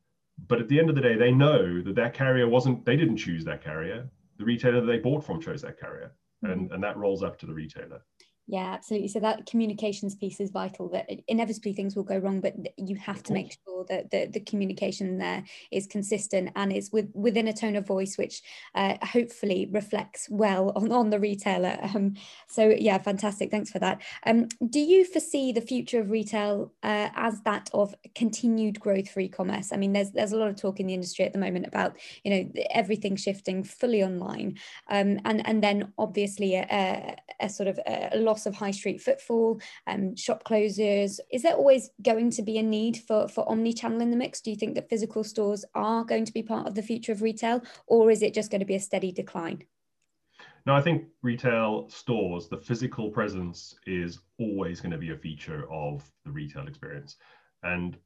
but 0.47 0.60
at 0.60 0.67
the 0.67 0.79
end 0.79 0.89
of 0.89 0.95
the 0.95 1.01
day, 1.01 1.15
they 1.15 1.31
know 1.31 1.81
that 1.81 1.95
that 1.95 2.13
carrier 2.13 2.47
wasn't, 2.47 2.86
they 2.86 2.95
didn't 2.95 3.17
choose 3.17 3.45
that 3.45 3.63
carrier. 3.63 4.10
The 4.38 4.45
retailer 4.45 4.81
that 4.81 4.88
they 4.88 4.97
bought 4.97 5.23
from 5.23 5.41
chose 5.41 5.62
that 5.62 5.79
carrier. 5.79 6.12
And, 6.43 6.65
mm-hmm. 6.65 6.73
and 6.73 6.84
that 6.84 6.97
rolls 6.97 7.23
up 7.23 7.38
to 7.39 7.45
the 7.45 7.53
retailer. 7.53 8.01
Yeah, 8.47 8.73
absolutely. 8.73 9.08
So 9.08 9.19
that 9.21 9.47
communications 9.47 10.13
piece 10.13 10.39
is 10.39 10.51
vital. 10.51 10.88
That 10.89 11.10
inevitably 11.27 11.73
things 11.73 11.95
will 11.95 12.03
go 12.03 12.17
wrong, 12.17 12.41
but 12.41 12.53
you 12.77 12.95
have 12.97 13.23
to 13.23 13.34
make 13.34 13.58
sure 13.65 13.86
that 13.89 14.12
the, 14.12 14.27
the 14.27 14.39
communication 14.39 15.17
there 15.17 15.43
is 15.71 15.88
consistent 15.88 16.51
and 16.55 16.71
is 16.71 16.91
with 16.91 17.10
within 17.15 17.47
a 17.47 17.53
tone 17.53 17.75
of 17.75 17.88
voice 17.88 18.19
which 18.19 18.43
uh, 18.75 18.97
hopefully 19.01 19.67
reflects 19.71 20.27
well 20.29 20.71
on, 20.75 20.91
on 20.91 21.10
the 21.10 21.19
retailer. 21.19 21.79
Um, 21.95 22.15
so 22.49 22.75
yeah, 22.77 22.97
fantastic. 22.97 23.51
Thanks 23.51 23.71
for 23.71 23.79
that. 23.79 24.01
Um, 24.25 24.47
do 24.69 24.79
you 24.79 25.05
foresee 25.05 25.53
the 25.53 25.62
future 25.62 26.01
of 26.01 26.10
retail 26.10 26.73
uh, 26.84 27.10
as 27.15 27.41
that 27.43 27.69
of 27.73 27.95
continued 28.15 28.79
growth 28.81 29.10
for 29.10 29.21
e-commerce? 29.21 29.71
I 29.71 29.77
mean, 29.77 29.93
there's 29.93 30.12
there's 30.12 30.34
a 30.34 30.38
lot 30.38 30.49
of 30.49 30.58
talk 30.58 30.81
in 30.81 30.88
the 30.88 30.93
industry 30.93 31.23
at 31.23 31.31
the 31.31 31.39
moment 31.39 31.67
about 31.67 31.95
you 32.25 32.31
know 32.31 32.51
everything 32.71 33.15
shifting 33.15 33.63
fully 33.63 34.03
online, 34.03 34.58
um, 34.89 35.19
and 35.23 35.47
and 35.47 35.63
then 35.63 35.93
obviously 35.97 36.55
a, 36.55 36.67
a, 36.69 37.45
a 37.45 37.49
sort 37.49 37.69
of 37.69 37.79
a 37.88 38.17
lot 38.17 38.35
loss 38.36 38.45
of 38.45 38.54
high 38.54 38.71
street 38.71 39.02
footfall, 39.02 39.62
um, 39.88 40.13
shop 40.15 40.43
closures. 40.43 41.19
Is 41.32 41.41
there 41.41 41.54
always 41.54 41.89
going 42.02 42.32
to 42.32 42.41
be 42.41 42.58
a 42.58 42.63
need 42.63 42.98
for, 42.98 43.30
for 43.30 43.50
omni-channel 43.50 44.02
in 44.02 44.12
the 44.12 44.17
mix? 44.17 44.41
Do 44.41 44.50
you 44.50 44.58
think 44.58 44.76
that 44.76 44.89
physical 44.89 45.24
stores 45.24 45.63
are 45.74 46.04
going 46.04 46.26
to 46.26 46.34
be 46.34 46.43
part 46.43 46.67
of 46.67 46.76
the 46.76 46.82
future 46.82 47.13
of 47.13 47.21
retail, 47.21 47.63
or 47.88 48.12
is 48.12 48.21
it 48.21 48.34
just 48.34 48.52
going 48.52 48.60
to 48.60 48.65
be 48.65 48.76
a 48.76 48.80
steady 48.80 49.13
decline? 49.13 49.63
No, 50.65 50.76
I 50.76 50.82
think 50.82 51.06
retail 51.21 51.88
stores, 51.89 52.50
the 52.50 52.58
physical 52.58 53.10
presence 53.10 53.76
is 53.86 54.19
always 54.38 54.82
going 54.82 54.91
to 54.91 54.98
be 54.98 55.12
a 55.12 55.17
feature 55.17 55.65
of 55.71 56.04
the 56.26 56.32
retail 56.32 56.67
experience. 56.67 57.15
And 57.63 57.98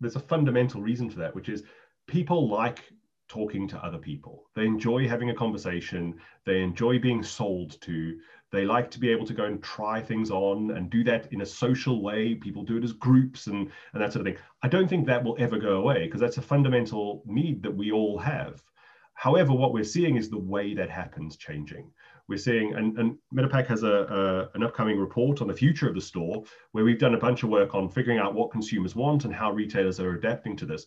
there's 0.00 0.16
a 0.16 0.20
fundamental 0.20 0.80
reason 0.80 1.10
for 1.10 1.18
that, 1.18 1.34
which 1.34 1.50
is 1.50 1.64
people 2.06 2.48
like 2.48 2.80
talking 3.28 3.66
to 3.68 3.84
other 3.84 3.98
people. 3.98 4.44
They 4.54 4.66
enjoy 4.66 5.08
having 5.08 5.30
a 5.30 5.34
conversation. 5.34 6.14
They 6.44 6.62
enjoy 6.62 6.98
being 6.98 7.22
sold 7.22 7.80
to. 7.82 8.18
They 8.52 8.64
like 8.64 8.90
to 8.92 9.00
be 9.00 9.10
able 9.10 9.26
to 9.26 9.34
go 9.34 9.44
and 9.44 9.62
try 9.62 10.00
things 10.00 10.30
on 10.30 10.70
and 10.70 10.88
do 10.88 11.02
that 11.04 11.32
in 11.32 11.40
a 11.40 11.46
social 11.46 12.02
way. 12.02 12.34
People 12.34 12.62
do 12.62 12.76
it 12.76 12.84
as 12.84 12.92
groups 12.92 13.48
and, 13.48 13.70
and 13.92 14.02
that 14.02 14.12
sort 14.12 14.26
of 14.26 14.32
thing. 14.32 14.42
I 14.62 14.68
don't 14.68 14.88
think 14.88 15.06
that 15.06 15.24
will 15.24 15.36
ever 15.38 15.58
go 15.58 15.76
away 15.76 16.04
because 16.04 16.20
that's 16.20 16.38
a 16.38 16.42
fundamental 16.42 17.22
need 17.26 17.62
that 17.62 17.74
we 17.74 17.90
all 17.90 18.18
have. 18.18 18.62
However, 19.14 19.52
what 19.52 19.72
we're 19.72 19.84
seeing 19.84 20.16
is 20.16 20.28
the 20.28 20.38
way 20.38 20.74
that 20.74 20.90
happens 20.90 21.36
changing. 21.36 21.90
We're 22.28 22.38
seeing, 22.38 22.74
and, 22.74 22.98
and 22.98 23.16
Metapack 23.32 23.66
has 23.68 23.82
a, 23.82 24.50
a, 24.52 24.56
an 24.56 24.62
upcoming 24.62 24.98
report 24.98 25.40
on 25.40 25.48
the 25.48 25.54
future 25.54 25.88
of 25.88 25.94
the 25.94 26.00
store 26.00 26.44
where 26.72 26.84
we've 26.84 26.98
done 26.98 27.14
a 27.14 27.18
bunch 27.18 27.42
of 27.42 27.48
work 27.48 27.74
on 27.74 27.88
figuring 27.88 28.18
out 28.18 28.34
what 28.34 28.50
consumers 28.50 28.94
want 28.94 29.24
and 29.24 29.34
how 29.34 29.52
retailers 29.52 30.00
are 30.00 30.14
adapting 30.14 30.56
to 30.56 30.66
this 30.66 30.86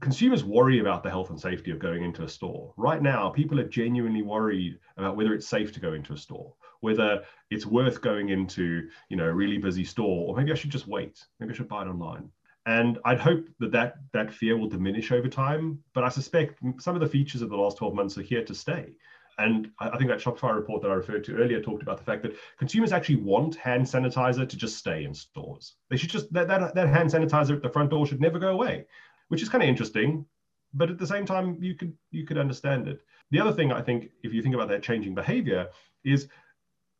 consumers 0.00 0.44
worry 0.44 0.80
about 0.80 1.02
the 1.02 1.10
health 1.10 1.30
and 1.30 1.40
safety 1.40 1.70
of 1.70 1.78
going 1.78 2.02
into 2.02 2.22
a 2.22 2.28
store. 2.28 2.72
Right 2.76 3.02
now, 3.02 3.30
people 3.30 3.60
are 3.60 3.68
genuinely 3.68 4.22
worried 4.22 4.78
about 4.96 5.16
whether 5.16 5.34
it's 5.34 5.46
safe 5.46 5.72
to 5.72 5.80
go 5.80 5.92
into 5.92 6.12
a 6.12 6.16
store 6.16 6.54
whether 6.80 7.22
it's 7.50 7.66
worth 7.66 8.00
going 8.00 8.30
into 8.30 8.88
you 9.08 9.16
know 9.16 9.26
a 9.26 9.32
really 9.32 9.58
busy 9.58 9.84
store 9.84 10.28
or 10.28 10.36
maybe 10.36 10.52
i 10.52 10.54
should 10.54 10.70
just 10.70 10.86
wait 10.86 11.24
maybe 11.38 11.52
i 11.52 11.56
should 11.56 11.68
buy 11.68 11.82
it 11.82 11.88
online 11.88 12.28
and 12.66 12.98
i'd 13.04 13.20
hope 13.20 13.46
that 13.58 13.72
that, 13.72 13.94
that 14.12 14.32
fear 14.32 14.56
will 14.56 14.68
diminish 14.68 15.12
over 15.12 15.28
time 15.28 15.78
but 15.94 16.04
i 16.04 16.08
suspect 16.08 16.58
some 16.78 16.94
of 16.94 17.00
the 17.00 17.06
features 17.06 17.42
of 17.42 17.50
the 17.50 17.56
last 17.56 17.78
12 17.78 17.94
months 17.94 18.18
are 18.18 18.22
here 18.22 18.44
to 18.44 18.54
stay 18.54 18.92
and 19.38 19.70
I 19.78 19.96
think 19.96 20.10
that 20.10 20.18
Shopify 20.18 20.54
report 20.54 20.82
that 20.82 20.90
I 20.90 20.94
referred 20.94 21.24
to 21.24 21.36
earlier 21.36 21.62
talked 21.62 21.82
about 21.82 21.96
the 21.96 22.04
fact 22.04 22.22
that 22.24 22.36
consumers 22.58 22.92
actually 22.92 23.16
want 23.16 23.54
hand 23.54 23.84
sanitizer 23.84 24.46
to 24.46 24.56
just 24.56 24.76
stay 24.76 25.04
in 25.04 25.14
stores. 25.14 25.76
They 25.88 25.96
should 25.96 26.10
just, 26.10 26.30
that, 26.34 26.46
that, 26.48 26.74
that 26.74 26.88
hand 26.88 27.10
sanitizer 27.10 27.56
at 27.56 27.62
the 27.62 27.70
front 27.70 27.88
door 27.88 28.06
should 28.06 28.20
never 28.20 28.38
go 28.38 28.48
away, 28.48 28.84
which 29.30 29.42
is 29.42 29.48
kind 29.48 29.62
of 29.62 29.68
interesting. 29.68 30.26
But 30.72 30.90
at 30.90 30.98
the 30.98 31.06
same 31.06 31.26
time, 31.26 31.58
you 31.60 31.74
could 31.74 31.94
you 32.10 32.24
could 32.26 32.38
understand 32.38 32.86
it. 32.86 33.00
The 33.30 33.40
other 33.40 33.52
thing 33.52 33.72
I 33.72 33.82
think, 33.82 34.10
if 34.22 34.32
you 34.32 34.42
think 34.42 34.54
about 34.54 34.68
that 34.68 34.82
changing 34.82 35.14
behavior, 35.14 35.68
is 36.04 36.28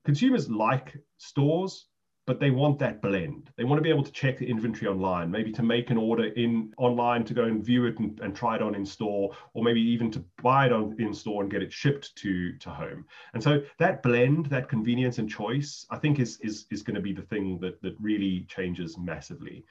consumers 0.04 0.48
like 0.48 0.96
stores 1.18 1.86
but 2.30 2.38
they 2.38 2.52
want 2.52 2.78
that 2.78 3.02
blend. 3.02 3.50
They 3.56 3.64
want 3.64 3.78
to 3.78 3.82
be 3.82 3.90
able 3.90 4.04
to 4.04 4.12
check 4.12 4.38
the 4.38 4.48
inventory 4.48 4.88
online, 4.88 5.32
maybe 5.32 5.50
to 5.50 5.64
make 5.64 5.90
an 5.90 5.96
order 5.96 6.26
in 6.26 6.72
online 6.76 7.24
to 7.24 7.34
go 7.34 7.42
and 7.42 7.64
view 7.64 7.86
it 7.86 7.98
and, 7.98 8.20
and 8.20 8.36
try 8.36 8.54
it 8.54 8.62
on 8.62 8.76
in 8.76 8.86
store, 8.86 9.34
or 9.54 9.64
maybe 9.64 9.80
even 9.80 10.12
to 10.12 10.24
buy 10.40 10.66
it 10.66 10.72
on 10.72 10.94
in 11.00 11.12
store 11.12 11.42
and 11.42 11.50
get 11.50 11.60
it 11.60 11.72
shipped 11.72 12.14
to, 12.18 12.56
to 12.58 12.70
home. 12.70 13.04
And 13.34 13.42
so 13.42 13.62
that 13.80 14.04
blend, 14.04 14.46
that 14.46 14.68
convenience 14.68 15.18
and 15.18 15.28
choice, 15.28 15.84
I 15.90 15.96
think 15.96 16.20
is, 16.20 16.38
is, 16.40 16.66
is 16.70 16.82
going 16.82 16.94
to 16.94 17.00
be 17.00 17.12
the 17.12 17.22
thing 17.22 17.58
that, 17.62 17.82
that 17.82 17.96
really 17.98 18.46
changes 18.48 18.96
massively. 18.96 19.64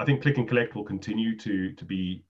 I 0.00 0.04
think 0.04 0.22
click 0.22 0.38
and 0.38 0.48
collect 0.48 0.74
will 0.74 0.84
continue 0.84 1.36
to, 1.38 1.72
to 1.74 1.84
be 1.84 2.24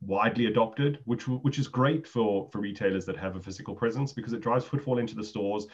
widely 0.00 0.46
adopted, 0.46 1.00
which, 1.04 1.26
which 1.26 1.58
is 1.58 1.66
great 1.66 2.06
for, 2.06 2.48
for 2.52 2.60
retailers 2.60 3.04
that 3.06 3.16
have 3.16 3.36
a 3.36 3.42
physical 3.42 3.74
presence 3.74 4.12
because 4.12 4.32
it 4.32 4.40
drives 4.40 4.64
footfall 4.64 4.98
into 4.98 5.14
the 5.14 5.24
stores 5.24 5.66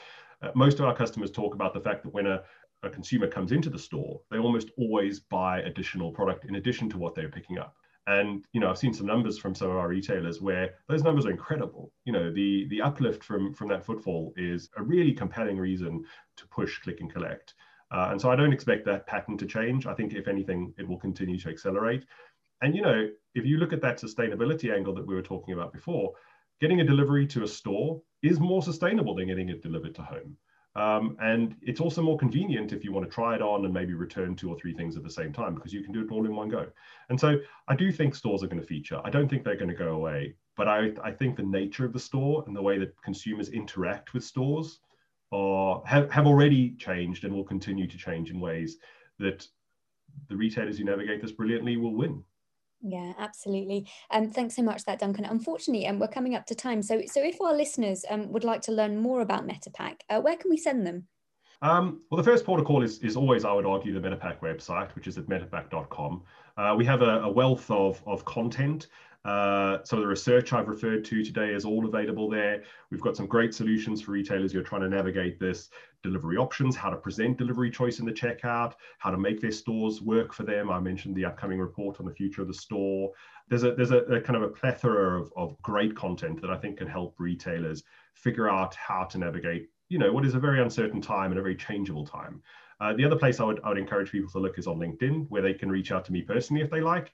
uh, 0.43 0.51
most 0.55 0.81
of 0.81 0.87
our 0.87 0.95
customers 0.95 1.31
talk 1.31 1.55
about 1.55 1.73
the 1.73 1.81
fact 1.81 2.03
that 2.03 2.13
when 2.13 2.27
a, 2.27 2.43
a 2.83 2.91
consumer 2.91 3.29
comes 3.29 3.53
into 3.53 3.71
the 3.71 3.79
store, 3.79 4.21
they 4.31 4.39
almost 4.39 4.71
always 4.77 5.21
buy 5.21 5.61
additional 5.61 6.11
product 6.11 6.45
in 6.47 6.57
addition 6.57 6.89
to 6.91 6.99
what 6.99 7.15
they're 7.15 7.29
picking 7.29 7.59
up. 7.59 7.77
And 8.09 8.45
you 8.53 8.61
know, 8.61 8.69
I've 8.69 8.79
seen 8.79 8.93
some 8.93 9.07
numbers 9.07 9.39
from 9.39 9.55
some 9.55 9.71
of 9.71 9.77
our 9.77 9.89
retailers 9.89 10.41
where 10.41 10.75
those 10.89 11.05
numbers 11.05 11.25
are 11.25 11.31
incredible. 11.31 11.93
You 12.05 12.13
know, 12.13 12.33
the 12.33 12.67
the 12.69 12.83
uplift 12.83 13.23
from 13.23 13.55
from 13.55 13.69
that 13.69 13.85
footfall 13.85 14.33
is 14.37 14.69
a 14.77 14.83
really 14.83 15.13
compelling 15.13 15.57
reason 15.57 16.03
to 16.37 16.47
push 16.49 16.81
click 16.81 17.01
and 17.01 17.13
collect. 17.13 17.55
Uh, 17.93 18.09
and 18.11 18.21
so 18.21 18.31
I 18.31 18.37
don't 18.37 18.53
expect 18.53 18.87
that 18.87 19.07
pattern 19.07 19.37
to 19.39 19.47
change. 19.47 19.87
I 19.87 19.95
think 19.95 20.15
if 20.15 20.27
anything, 20.27 20.73
it 20.79 20.89
will 20.89 20.99
continue 20.99 21.39
to 21.39 21.51
accelerate. 21.51 22.07
And 22.63 22.75
you 22.75 22.83
know, 22.83 23.09
if 23.35 23.45
you 23.45 23.59
look 23.59 23.73
at 23.73 23.83
that 23.83 24.01
sustainability 24.01 24.75
angle 24.75 24.95
that 24.95 25.07
we 25.07 25.15
were 25.15 25.23
talking 25.23 25.53
about 25.53 25.73
before, 25.73 26.13
getting 26.61 26.81
a 26.81 26.85
delivery 26.85 27.27
to 27.27 27.43
a 27.43 27.49
store 27.49 28.01
is 28.23 28.41
more 28.41 28.63
sustainable 28.63 29.15
than 29.15 29.27
getting 29.27 29.49
it 29.49 29.63
delivered 29.63 29.95
to 29.97 30.03
home. 30.03 30.37
Um, 30.75 31.17
and 31.21 31.55
it's 31.61 31.81
also 31.81 32.01
more 32.01 32.17
convenient 32.17 32.73
if 32.73 32.83
you 32.83 32.93
want 32.93 33.05
to 33.05 33.15
try 33.15 33.35
it 33.35 33.43
on 33.43 33.65
and 33.67 33.75
maybe 33.75 33.93
return 33.93 34.35
two 34.35 34.49
or 34.49 34.57
three 34.57 34.73
things 34.73 34.97
at 34.97 35.03
the 35.03 35.11
same 35.11 35.33
time 35.33 35.55
because 35.55 35.73
you 35.73 35.83
can 35.83 35.93
do 35.93 36.03
it 36.03 36.11
all 36.11 36.25
in 36.25 36.35
one 36.35 36.49
go. 36.49 36.67
And 37.11 37.21
so 37.21 37.37
I 37.69 37.77
do 37.77 37.93
think 37.93 38.15
stores 38.15 38.43
are 38.43 38.47
going 38.47 38.61
to 38.61 38.67
feature. 38.67 38.99
I 39.05 39.11
don't 39.11 39.29
think 39.29 39.45
they're 39.45 39.57
going 39.57 39.69
to 39.69 39.75
go 39.75 39.89
away, 39.89 40.35
but 40.57 40.69
I, 40.69 40.93
I 41.05 41.11
think 41.11 41.37
the 41.37 41.43
nature 41.43 41.85
of 41.85 41.93
the 41.93 42.01
store 42.01 42.43
and 42.47 42.57
the 42.57 42.63
way 42.63 42.79
that 42.79 42.95
consumers 43.03 43.51
interact 43.51 44.15
with 44.15 44.25
stores 44.25 44.79
are, 45.33 45.83
have, 45.87 46.11
have 46.11 46.27
already 46.27 46.75
changed 46.77 47.25
and 47.25 47.35
will 47.35 47.45
continue 47.45 47.87
to 47.87 47.97
change 47.97 48.31
in 48.31 48.41
ways 48.41 48.77
that 49.19 49.47
the 50.29 50.37
retailers 50.37 50.79
who 50.79 50.85
navigate 50.85 51.23
this 51.23 51.33
brilliantly 51.33 51.77
will 51.77 51.95
win. 51.95 52.23
Yeah, 52.83 53.13
absolutely. 53.19 53.89
Um, 54.11 54.31
thanks 54.31 54.57
so 54.57 54.63
much, 54.63 54.81
for 54.81 54.87
that 54.87 54.99
Duncan. 54.99 55.25
Unfortunately, 55.25 55.87
um, 55.87 55.99
we're 55.99 56.09
coming 56.09 56.35
up 56.35 56.47
to 56.47 56.55
time. 56.55 56.83
So, 56.83 57.03
so 57.07 57.23
if 57.23 57.41
our 57.41 57.55
listeners 57.55 58.05
um, 58.11 58.33
would 58.33 58.45
like 58.45 58.61
to 58.63 58.73
learn 58.73 58.99
more 58.99 59.21
about 59.21 59.47
Metapack, 59.47 60.01
uh, 60.11 60.21
where 60.21 60.37
can 60.37 60.51
we 60.51 60.57
send 60.57 60.87
them? 60.87 61.07
Um, 61.63 62.03
well, 62.11 62.17
the 62.17 62.29
first 62.29 62.45
protocol 62.45 62.83
is, 62.83 62.99
is 62.99 63.17
always, 63.17 63.45
I 63.45 63.53
would 63.53 63.67
argue, 63.67 63.99
the 63.99 64.01
Metapack 64.01 64.41
website, 64.41 64.93
which 64.97 65.07
is 65.07 65.17
at 65.17 65.27
metapack.com. 65.27 66.23
Uh, 66.57 66.75
we 66.77 66.85
have 66.85 67.03
a, 67.03 67.21
a, 67.21 67.31
wealth 67.31 67.71
of, 67.71 68.03
of 68.05 68.25
content 68.25 68.89
uh, 69.25 69.79
some 69.85 69.99
of 69.99 70.03
the 70.03 70.09
research 70.09 70.53
I've 70.53 70.69
referred 70.69 71.05
to 71.05 71.25
today 71.25 71.51
is 71.51 71.65
all 71.65 71.87
available 71.87 72.29
there. 72.29 72.65
We've 72.91 73.01
got 73.01 73.17
some 73.17 73.27
great 73.27 73.55
solutions 73.55 74.03
for 74.03 74.11
retailers 74.11 74.53
who 74.53 74.59
are 74.59 74.65
trying 74.65 74.81
to 74.81 74.89
navigate 74.89 75.39
this 75.39 75.69
delivery 76.03 76.37
options, 76.37 76.75
how 76.75 76.91
to 76.91 76.97
present 76.97 77.39
delivery 77.39 77.71
choice 77.71 78.01
in 78.01 78.07
the 78.07 78.13
checkout, 78.13 78.75
how 78.99 79.11
to 79.11 79.17
make 79.17 79.41
their 79.41 79.53
stores 79.53 80.03
work 80.03 80.33
for 80.33 80.43
them. 80.43 80.71
I 80.71 80.81
mentioned 80.81 81.15
the 81.15 81.25
upcoming 81.25 81.61
report 81.61 82.01
on 82.01 82.07
the 82.07 82.13
future 82.13 82.43
of 82.43 82.49
the 82.49 82.55
store. 82.55 83.13
There's 83.49 83.63
a 83.63 83.75
there's 83.77 83.93
a, 83.93 83.99
a 83.99 84.21
kind 84.21 84.37
of 84.37 84.43
a 84.43 84.49
plethora 84.49 85.21
of, 85.21 85.33
of 85.37 85.61
great 85.63 85.95
content 85.95 86.41
that 86.41 86.51
I 86.51 86.57
think 86.57 86.79
can 86.79 86.89
help 86.89 87.15
retailers 87.19 87.85
figure 88.15 88.51
out 88.51 88.75
how 88.75 89.05
to 89.05 89.19
navigate, 89.19 89.69
you 89.89 89.99
know, 89.99 90.13
what 90.13 90.27
is 90.27 90.35
a 90.35 90.41
very 90.41 90.61
uncertain 90.61 91.01
time 91.01 91.31
and 91.31 91.39
a 91.39 91.43
very 91.43 91.57
changeable 91.57 92.07
time. 92.07 92.43
Uh, 92.81 92.93
the 92.95 93.05
other 93.05 93.15
place 93.15 93.39
I 93.39 93.45
would, 93.45 93.61
I 93.63 93.69
would 93.69 93.79
encourage 93.79 94.11
people 94.11 94.31
to 94.33 94.41
look 94.41 94.59
is 94.59 94.67
on 94.67 94.79
LinkedIn, 94.79 95.27
where 95.29 95.43
they 95.43 95.55
can 95.55 95.71
reach 95.71 95.93
out 95.93 96.05
to 96.07 96.13
me 96.13 96.23
personally 96.23 96.63
if 96.63 96.71
they 96.71 96.81
like 96.81 97.13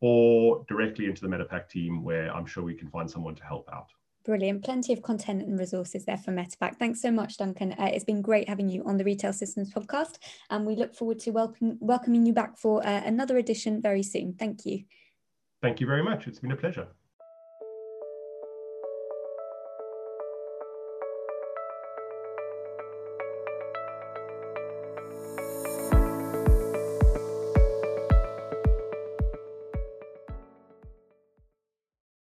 or 0.00 0.64
directly 0.68 1.06
into 1.06 1.20
the 1.20 1.28
Metapack 1.28 1.68
team 1.68 2.02
where 2.02 2.34
I'm 2.34 2.46
sure 2.46 2.62
we 2.62 2.74
can 2.74 2.88
find 2.88 3.10
someone 3.10 3.34
to 3.34 3.44
help 3.44 3.68
out. 3.72 3.90
Brilliant. 4.24 4.62
Plenty 4.62 4.92
of 4.92 5.02
content 5.02 5.42
and 5.42 5.58
resources 5.58 6.04
there 6.04 6.18
for 6.18 6.30
Metapack. 6.30 6.76
Thanks 6.76 7.00
so 7.00 7.10
much, 7.10 7.38
Duncan. 7.38 7.72
Uh, 7.72 7.90
it's 7.92 8.04
been 8.04 8.20
great 8.20 8.48
having 8.48 8.68
you 8.68 8.84
on 8.84 8.98
the 8.98 9.04
Retail 9.04 9.32
Systems 9.32 9.72
podcast, 9.72 10.18
and 10.50 10.66
we 10.66 10.76
look 10.76 10.94
forward 10.94 11.18
to 11.20 11.30
welcome, 11.30 11.78
welcoming 11.80 12.26
you 12.26 12.34
back 12.34 12.58
for 12.58 12.86
uh, 12.86 13.02
another 13.04 13.38
edition 13.38 13.80
very 13.80 14.02
soon. 14.02 14.34
Thank 14.34 14.66
you. 14.66 14.84
Thank 15.62 15.80
you 15.80 15.86
very 15.86 16.02
much. 16.02 16.26
It's 16.26 16.38
been 16.38 16.52
a 16.52 16.56
pleasure. 16.56 16.88